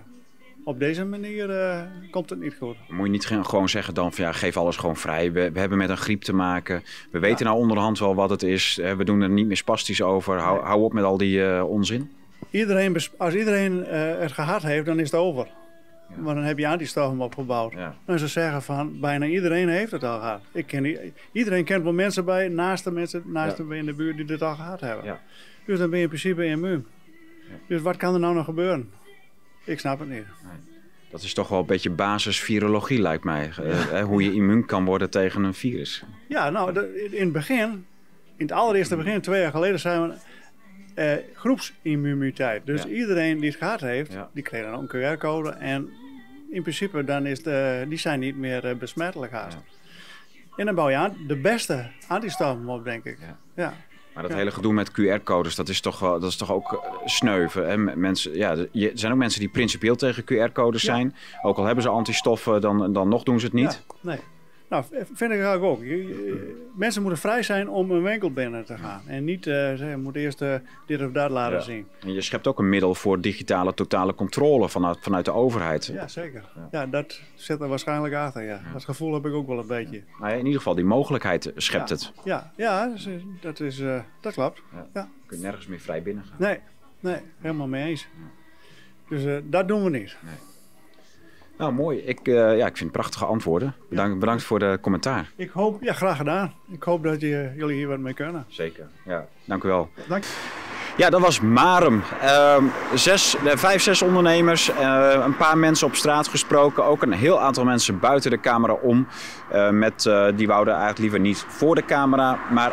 op 0.65 0.79
deze 0.79 1.05
manier 1.05 1.51
eh, 1.51 1.81
komt 2.11 2.31
het 2.31 2.41
niet 2.41 2.55
goed. 2.59 2.77
Moet 2.89 3.07
je 3.07 3.13
niet 3.13 3.27
ge- 3.27 3.45
gewoon 3.45 3.69
zeggen 3.69 3.95
dan 3.95 4.13
van 4.13 4.25
ja, 4.25 4.33
geef 4.33 4.57
alles 4.57 4.77
gewoon 4.77 4.97
vrij. 4.97 5.33
We, 5.33 5.53
we 5.53 5.59
hebben 5.59 5.79
met 5.79 5.89
een 5.91 5.97
griep 5.97 6.23
te 6.23 6.35
maken. 6.35 6.83
We 7.11 7.19
weten 7.19 7.47
nou 7.47 7.59
onderhand 7.59 7.99
wel 7.99 8.15
wat 8.15 8.31
het 8.31 8.43
is. 8.43 8.79
Eh, 8.79 8.93
We 8.93 9.05
doen 9.05 9.21
er 9.21 9.29
niet 9.31 9.47
meer 9.47 9.57
spastisch 9.57 10.03
over. 10.03 10.39
Hou, 10.39 10.63
hou 10.65 10.83
op 10.83 10.93
met 10.93 11.05
al 11.05 11.17
die 11.17 11.45
eh, 11.47 11.69
onzin. 11.69 12.11
Iedereen, 12.51 12.97
als 13.17 13.35
iedereen 13.35 13.85
eh, 13.85 14.19
het 14.19 14.33
gehad 14.33 14.63
heeft, 14.63 14.87
dan 14.87 14.99
is 14.99 15.11
het 15.11 15.21
over. 15.21 15.47
Want 16.17 16.37
dan 16.37 16.45
heb 16.45 16.59
je 16.59 16.69
antistoffen 16.69 17.21
opgebouwd. 17.21 17.73
Ja. 17.73 17.95
En 18.05 18.19
ze 18.19 18.27
zeggen 18.29 18.63
van, 18.63 19.01
bijna 19.01 19.27
iedereen 19.27 19.69
heeft 19.69 19.91
het 19.93 20.05
al 20.05 20.19
gehad. 20.19 20.41
Ik 20.53 20.67
ken, 20.67 20.97
iedereen 21.33 21.65
kent 21.65 21.83
wel 21.83 21.93
mensen 21.93 22.25
bij, 22.25 22.49
naast 22.49 22.85
de 22.85 22.91
mensen, 22.91 23.23
naast 23.27 23.59
Ja. 23.69 23.75
in 23.75 23.87
de 23.87 23.93
buurt 23.95 24.17
die 24.17 24.25
dit 24.27 24.43
al 24.43 24.55
gehad 24.55 24.81
hebben. 24.81 25.05
Ja. 25.05 25.21
Dus 25.67 25.79
dan 25.79 25.89
ben 25.89 25.97
je 25.99 26.05
in 26.05 26.11
principe 26.11 26.45
immuun. 26.45 26.87
Dus 27.69 27.81
wat 27.83 27.97
kan 27.97 28.15
er 28.15 28.21
nou 28.21 28.35
nog 28.35 28.45
gebeuren? 28.45 28.91
Ik 29.65 29.79
snap 29.79 29.99
het 29.99 30.09
niet. 30.09 30.25
Dat 31.11 31.23
is 31.23 31.35
toch 31.35 31.49
wel 31.49 31.59
een 31.61 31.67
beetje 31.67 31.91
basis 31.91 32.41
virologie 32.41 33.01
lijkt 33.01 33.25
mij. 33.25 33.51
Eh, 33.93 34.03
hoe 34.03 34.23
je 34.25 34.33
immuun 34.33 34.67
kan 34.67 34.85
worden 34.85 35.11
tegen 35.11 35.43
een 35.45 35.55
virus. 35.55 36.05
Ja, 36.29 36.51
nou, 36.51 36.81
in 37.11 37.23
het 37.25 37.33
begin, 37.33 37.63
in 38.37 38.47
het 38.47 38.53
allereerste 38.53 38.97
begin, 38.97 39.21
twee 39.21 39.41
jaar 39.41 39.51
geleden, 39.51 39.81
zijn 39.81 40.09
we 40.09 40.15
eh, 40.95 41.17
groepsimmuniteit. 41.35 42.67
Dus 42.67 42.83
Ja. 42.83 42.89
iedereen 42.89 43.39
die 43.41 43.49
het 43.51 43.59
gehad 43.59 43.81
heeft, 43.81 44.13
Ja. 44.13 44.31
die 44.33 44.43
kreeg 44.43 44.65
dan 44.65 44.75
ook 44.75 44.93
een 44.93 45.17
QR-code. 45.17 45.51
En 45.51 45.89
in 46.51 46.63
principe, 46.63 47.05
dan 47.05 47.27
is 47.27 47.43
de, 47.43 47.87
die 47.89 47.99
zijn 47.99 48.21
niet 48.21 48.37
meer 48.37 48.67
eh, 48.67 48.77
besmettelijk 48.77 49.33
haast. 49.33 49.57
En 50.57 50.67
dan 50.67 50.75
bouw 50.75 50.89
je 50.89 50.97
aan 50.97 51.17
de 51.27 51.37
beste 51.37 51.91
antistoffen 52.09 52.69
op, 52.69 52.85
denk 52.85 53.05
ik. 53.05 53.19
Ja. 53.55 53.75
Maar 54.21 54.29
dat 54.29 54.39
Ja. 54.39 54.45
hele 54.45 54.55
gedoe 54.57 54.73
met 54.73 54.91
QR-codes, 54.91 55.55
dat 55.55 55.69
is 55.69 55.81
toch, 55.81 55.99
wel, 55.99 56.21
dat 56.21 56.31
is 56.31 56.37
toch 56.37 56.53
ook 56.53 56.73
eh, 56.73 56.79
sneuven. 57.05 57.69
Hè? 57.69 57.77
Mensen, 57.97 58.37
ja, 58.37 58.51
er 58.51 58.69
er 58.73 58.91
zijn 58.95 59.13
ook 59.13 59.19
mensen 59.19 59.41
die 59.41 59.49
principieel 59.49 59.97
tegen 59.97 60.25
QR-codes 60.25 60.83
Ja. 60.83 60.95
zijn. 60.95 61.15
Ook 61.43 61.57
al 61.57 61.65
hebben 61.65 61.83
ze 61.83 61.89
antistoffen, 61.89 62.61
dan, 62.61 62.93
dan 62.93 63.09
nog 63.09 63.23
doen 63.23 63.39
ze 63.41 63.45
het 63.47 63.55
niet. 63.55 63.83
Ja, 63.87 63.95
nee. 64.11 64.19
Nou, 64.71 64.85
vind 64.91 65.21
ik 65.21 65.41
eigenlijk 65.41 65.63
ook. 65.63 65.83
Je- 65.85 66.69
mensen 66.75 67.03
moeten 67.03 67.21
vrij 67.21 67.43
zijn 67.43 67.69
om 67.69 67.91
een 67.91 68.03
winkel 68.03 68.33
binnen 68.33 68.65
te 68.65 68.77
gaan. 68.79 69.01
En 69.07 69.25
niet 69.25 69.47
uh, 69.47 69.55
zeggen, 69.55 69.89
je 69.89 69.97
moet 69.97 70.17
eerst 70.17 70.43
eh, 70.43 70.55
dit 70.87 71.03
of 71.03 71.13
dat 71.13 71.31
laten 71.31 71.57
Ja. 71.57 71.63
zien. 71.63 71.87
En 72.01 72.13
je 72.13 72.21
schept 72.21 72.47
ook 72.47 72.59
een 72.59 72.69
middel 72.69 72.95
voor 72.95 73.21
digitale 73.21 73.75
totale 73.75 74.15
controle 74.15 74.69
vanuit, 74.69 74.99
vanuit 75.01 75.25
de 75.25 75.33
overheid. 75.33 75.87
Ja, 75.87 76.09
zeker. 76.09 76.45
Ja. 76.71 76.87
dat 76.87 77.21
zit 77.35 77.61
er 77.61 77.69
waarschijnlijk 77.69 78.15
achter, 78.15 78.43
ja. 78.43 78.61
Dat 78.73 78.85
gevoel 78.85 79.15
heb 79.15 79.27
ik 79.27 79.33
ook 79.33 79.47
wel 79.47 79.59
een 79.59 79.67
beetje. 79.67 80.03
Maar 80.19 80.33
in 80.33 80.39
ieder 80.45 80.59
geval, 80.59 80.75
die 80.75 80.85
mogelijkheid 80.85 81.53
schept 81.57 81.89
ja. 81.89 81.95
het. 81.95 82.13
Ja, 82.25 82.53
ja 82.57 82.87
dat, 82.89 82.97
is, 82.97 83.09
dat, 83.41 83.61
is, 83.61 83.81
eh, 83.81 84.01
dat 84.21 84.33
klopt. 84.33 84.63
Ja. 84.95 85.01
Je 85.23 85.27
kunt 85.27 85.41
nergens 85.43 85.67
meer 85.67 85.81
vrij 85.81 86.03
binnen 86.03 86.25
gaan. 86.25 86.37
Nee, 86.39 86.59
nee, 87.01 87.21
helemaal 87.39 87.69
mee 87.69 87.89
eens. 87.89 88.07
Dus 89.09 89.25
eh, 89.25 89.37
dat 89.45 89.69
doen 89.69 89.85
we 89.85 89.91
niet. 89.91 90.17
Nou, 91.61 91.73
mooi. 91.73 91.99
Ik, 91.99 92.29
eh, 92.29 92.57
ja, 92.57 92.67
ik 92.67 92.77
vind 92.77 92.93
prachtige 92.93 93.25
antwoorden. 93.25 93.75
Bedankt, 93.89 94.19
bedankt 94.19 94.43
voor 94.43 94.59
de 94.59 94.79
commentaar. 94.81 95.31
Ik 95.37 95.51
hoop, 95.51 95.83
ja, 95.83 95.93
graag 95.93 96.17
gedaan. 96.17 96.53
Ik 96.71 96.83
hoop 96.83 97.03
dat 97.03 97.21
je, 97.21 97.53
jullie 97.57 97.77
hier 97.77 97.89
wat 97.89 97.99
mee 97.99 98.15
kunnen. 98.15 98.45
Zeker. 98.49 98.89
Ja, 99.05 99.27
dank 99.45 99.65
u 99.65 99.69
wel. 99.69 99.89
Dank. 100.09 100.25
Ja, 100.97 101.11
dat 101.11 101.21
was 101.21 101.41
Marem. 101.41 102.03
Ehm, 102.21 102.65
zes, 102.95 103.37
eh, 103.37 103.57
vijf, 103.57 103.83
zes 103.83 104.03
ondernemers, 104.03 104.71
eh, 104.71 105.23
een 105.25 105.37
paar 105.37 105.59
mensen 105.59 105.87
op 105.87 105.95
straat 105.95 106.29
gesproken. 106.29 106.85
Ook 106.85 107.03
een 107.03 107.13
heel 107.13 107.41
aantal 107.41 107.65
mensen 107.65 107.99
buiten 107.99 108.31
de 108.31 108.41
camera 108.41 108.73
om. 108.73 109.07
Met, 109.71 110.11
die 110.37 110.47
wouden 110.47 110.73
eigenlijk 110.75 110.99
liever 110.99 111.21
niet 111.21 111.45
voor 111.49 111.75
de 111.75 111.85
camera. 111.85 112.39
Maar 112.51 112.73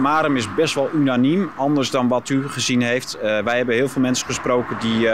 Marem 0.00 0.36
is 0.36 0.54
best 0.54 0.74
wel 0.74 0.90
unaniem, 0.94 1.50
anders 1.56 1.90
dan 1.90 2.08
wat 2.08 2.28
u 2.28 2.48
gezien 2.48 2.82
heeft. 2.82 3.18
Wij 3.20 3.56
hebben 3.56 3.74
heel 3.74 3.88
veel 3.88 4.02
mensen 4.02 4.26
gesproken 4.26 4.76
die... 4.80 5.08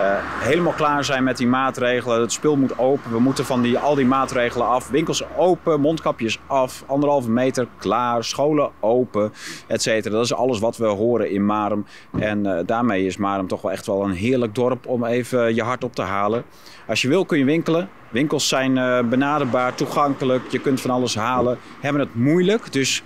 eh, 0.00 0.16
helemaal 0.20 0.72
klaar 0.72 1.04
zijn 1.04 1.24
met 1.24 1.36
die 1.36 1.46
maatregelen. 1.46 2.20
Het 2.20 2.32
spul 2.32 2.56
moet 2.56 2.78
open. 2.78 3.10
We 3.12 3.18
moeten 3.18 3.44
van 3.44 3.62
die, 3.62 3.78
al 3.78 3.94
die 3.94 4.06
maatregelen 4.06 4.66
af. 4.66 4.88
Winkels 4.88 5.24
open, 5.36 5.80
mondkapjes 5.80 6.38
af, 6.46 6.84
anderhalve 6.86 7.30
meter 7.30 7.66
klaar, 7.78 8.24
scholen 8.24 8.70
open, 8.80 9.32
et 9.66 9.82
cetera. 9.82 10.14
Dat 10.14 10.24
is 10.24 10.34
alles 10.34 10.58
wat 10.58 10.76
we 10.76 10.86
horen 10.86 11.30
in 11.30 11.46
Marem. 11.46 11.86
En 12.18 12.46
eh, 12.46 12.66
daarmee 12.66 13.06
is 13.06 13.16
Marem 13.16 13.46
toch 13.46 13.62
wel 13.62 13.72
echt 13.72 13.86
wel 13.86 14.04
een 14.04 14.12
heerlijk 14.12 14.54
dorp 14.54 14.86
om 14.86 15.04
even 15.04 15.54
je 15.54 15.62
hart 15.62 15.84
op 15.84 15.94
te 15.94 16.02
halen. 16.02 16.44
Als 16.88 17.02
je 17.02 17.08
wil 17.08 17.24
kun 17.24 17.38
je 17.38 17.44
winkelen. 17.44 17.88
Winkels 18.08 18.48
zijn 18.48 18.78
eh, 18.78 19.00
benaderbaar, 19.00 19.74
toegankelijk. 19.74 20.42
Je 20.50 20.60
kunt 20.60 20.80
van 20.80 20.90
alles 20.90 21.14
halen. 21.16 21.58
Hebben 21.80 22.00
het 22.00 22.14
moeilijk. 22.14 22.72
Dus 22.72 23.02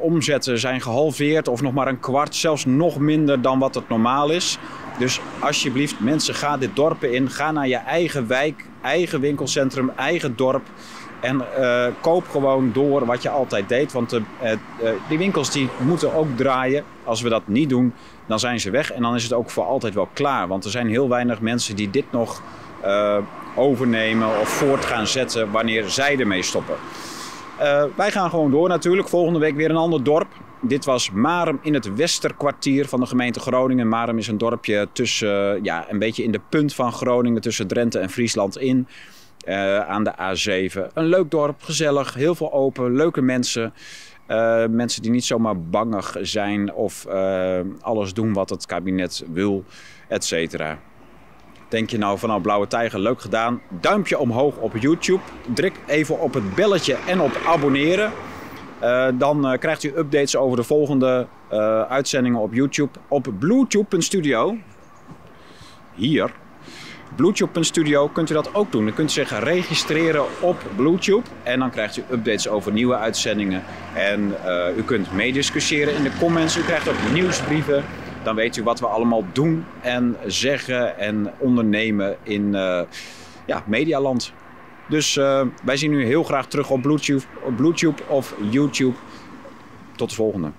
omzetten 0.00 0.58
zijn 0.58 0.80
gehalveerd 0.80 1.48
of 1.48 1.62
nog 1.62 1.72
maar 1.72 1.88
een 1.88 2.00
kwart. 2.00 2.34
Zelfs 2.34 2.64
nog 2.64 2.98
minder 2.98 3.42
dan 3.42 3.58
wat 3.58 3.74
het 3.74 3.88
normaal 3.88 4.30
is. 4.30 4.58
Dus 4.98 5.20
alsjeblieft, 5.38 6.00
mensen, 6.00 6.34
ga 6.34 6.56
dit 6.56 6.76
dorpen 6.76 7.12
in. 7.12 7.30
Ga 7.30 7.52
naar 7.52 7.68
je 7.68 7.76
eigen 7.76 8.26
wijk, 8.26 8.64
eigen 8.82 9.20
winkelcentrum, 9.20 9.90
eigen 9.96 10.36
dorp. 10.36 10.62
En 11.20 11.54
eh, 11.56 11.86
koop 12.00 12.28
gewoon 12.28 12.70
door 12.72 13.06
wat 13.06 13.22
je 13.22 13.28
altijd 13.28 13.68
deed. 13.68 13.92
Want 13.92 14.10
de, 14.10 14.22
eh, 14.40 14.52
eh, 14.52 14.58
die 15.08 15.18
winkels 15.18 15.50
die 15.50 15.68
moeten 15.80 16.14
ook 16.14 16.36
draaien. 16.36 16.84
Als 17.04 17.20
we 17.22 17.28
dat 17.28 17.42
niet 17.46 17.68
doen, 17.68 17.94
dan 18.26 18.38
zijn 18.38 18.60
ze 18.60 18.70
weg. 18.70 18.92
En 18.92 19.02
dan 19.02 19.14
is 19.14 19.22
het 19.22 19.32
ook 19.32 19.50
voor 19.50 19.64
altijd 19.64 19.94
wel 19.94 20.08
klaar. 20.12 20.48
Want 20.48 20.64
er 20.64 20.70
zijn 20.70 20.88
heel 20.88 21.08
weinig 21.08 21.40
mensen 21.40 21.76
die 21.76 21.90
dit 21.90 22.04
nog 22.10 22.42
eh, 22.80 23.18
overnemen 23.54 24.40
of 24.40 24.48
voort 24.48 24.84
gaan 24.84 25.06
zetten 25.06 25.50
wanneer 25.50 25.88
zij 25.88 26.18
ermee 26.18 26.42
stoppen. 26.42 26.74
Wij 27.96 28.10
gaan 28.10 28.30
gewoon 28.30 28.50
door 28.50 28.68
natuurlijk. 28.68 29.08
Volgende 29.08 29.38
week 29.38 29.56
weer 29.56 29.70
een 29.70 29.76
ander 29.76 30.02
dorp. 30.02 30.26
Dit 30.64 30.84
was 30.84 31.10
Marem 31.10 31.58
in 31.62 31.74
het 31.74 31.94
Westerkwartier 31.94 32.88
van 32.88 33.00
de 33.00 33.06
gemeente 33.06 33.40
Groningen. 33.40 33.88
Marem 33.88 34.18
is 34.18 34.28
een 34.28 34.38
dorpje 34.38 34.88
tussen, 34.92 35.56
uh, 35.56 35.62
ja, 35.62 35.90
een 35.90 35.98
beetje 35.98 36.22
in 36.22 36.32
de 36.32 36.40
punt 36.48 36.74
van 36.74 36.92
Groningen, 36.92 37.40
tussen 37.40 37.66
Drenthe 37.66 37.98
en 37.98 38.10
Friesland 38.10 38.58
in. 38.58 38.88
Uh, 39.48 39.78
aan 39.78 40.04
de 40.04 40.12
A7. 40.12 40.92
Een 40.94 41.04
leuk 41.04 41.30
dorp, 41.30 41.62
gezellig, 41.62 42.14
heel 42.14 42.34
veel 42.34 42.52
open, 42.52 42.96
leuke 42.96 43.22
mensen. 43.22 43.72
Uh, 44.28 44.66
mensen 44.66 45.02
die 45.02 45.10
niet 45.10 45.24
zomaar 45.24 45.62
bangig 45.62 46.16
zijn 46.20 46.74
of 46.74 47.06
alles 47.80 48.14
doen 48.14 48.32
wat 48.32 48.50
het 48.50 48.66
kabinet 48.66 49.24
wil, 49.32 49.64
et 50.08 50.24
cetera. 50.24 50.78
Denk 51.68 51.90
je 51.90 51.98
nou 51.98 52.18
van 52.18 52.28
nou 52.28 52.40
Blauwe 52.40 52.66
Tijger, 52.66 53.00
leuk 53.00 53.20
gedaan. 53.20 53.60
Duimpje 53.80 54.18
omhoog 54.18 54.56
op 54.56 54.76
YouTube. 54.76 55.22
Druk 55.54 55.74
even 55.86 56.20
op 56.20 56.34
het 56.34 56.54
belletje 56.54 56.96
en 57.06 57.20
op 57.20 57.40
abonneren. 57.46 58.12
Uh, 58.82 59.06
dan 59.14 59.52
uh, 59.52 59.58
krijgt 59.58 59.82
u 59.82 59.92
updates 59.96 60.36
over 60.36 60.56
de 60.56 60.62
volgende 60.62 61.26
uh, 61.52 61.82
uitzendingen 61.82 62.40
op 62.40 62.54
YouTube. 62.54 62.90
Op 63.08 63.28
bluetooth.studio. 63.38 64.56
Hier. 65.94 66.32
Bluetooth.studio 67.16 68.08
kunt 68.08 68.30
u 68.30 68.34
dat 68.34 68.54
ook 68.54 68.72
doen. 68.72 68.84
Dan 68.84 68.94
kunt 68.94 69.10
u 69.10 69.12
zich 69.12 69.44
registreren 69.44 70.24
op 70.40 70.56
Bluetooth. 70.76 71.30
En 71.42 71.58
dan 71.58 71.70
krijgt 71.70 71.96
u 71.96 72.02
updates 72.10 72.48
over 72.48 72.72
nieuwe 72.72 72.96
uitzendingen. 72.96 73.62
En 73.94 74.34
u 74.76 74.82
kunt 74.82 75.12
meediscussiëren 75.12 75.94
in 75.94 76.02
de 76.02 76.12
comments. 76.18 76.56
U 76.56 76.62
krijgt 76.62 76.88
ook 76.88 77.12
nieuwsbrieven. 77.12 77.84
Dan 78.22 78.34
weet 78.34 78.56
u 78.56 78.62
wat 78.62 78.80
we 78.80 78.86
allemaal 78.86 79.24
doen 79.32 79.64
en 79.80 80.16
zeggen 80.26 80.98
en 80.98 81.32
ondernemen 81.38 82.16
in 82.22 82.52
ja, 83.46 83.62
Medialand. 83.66 84.32
Dus 84.88 85.16
uh, 85.16 85.40
wij 85.64 85.76
zien 85.76 85.92
u 85.92 86.04
heel 86.04 86.22
graag 86.22 86.46
terug 86.46 86.70
op 86.70 86.82
Bluetooth, 86.82 87.26
op 87.44 87.56
Bluetooth 87.56 88.06
of 88.06 88.34
YouTube. 88.50 88.94
Tot 89.96 90.08
de 90.08 90.14
volgende. 90.14 90.52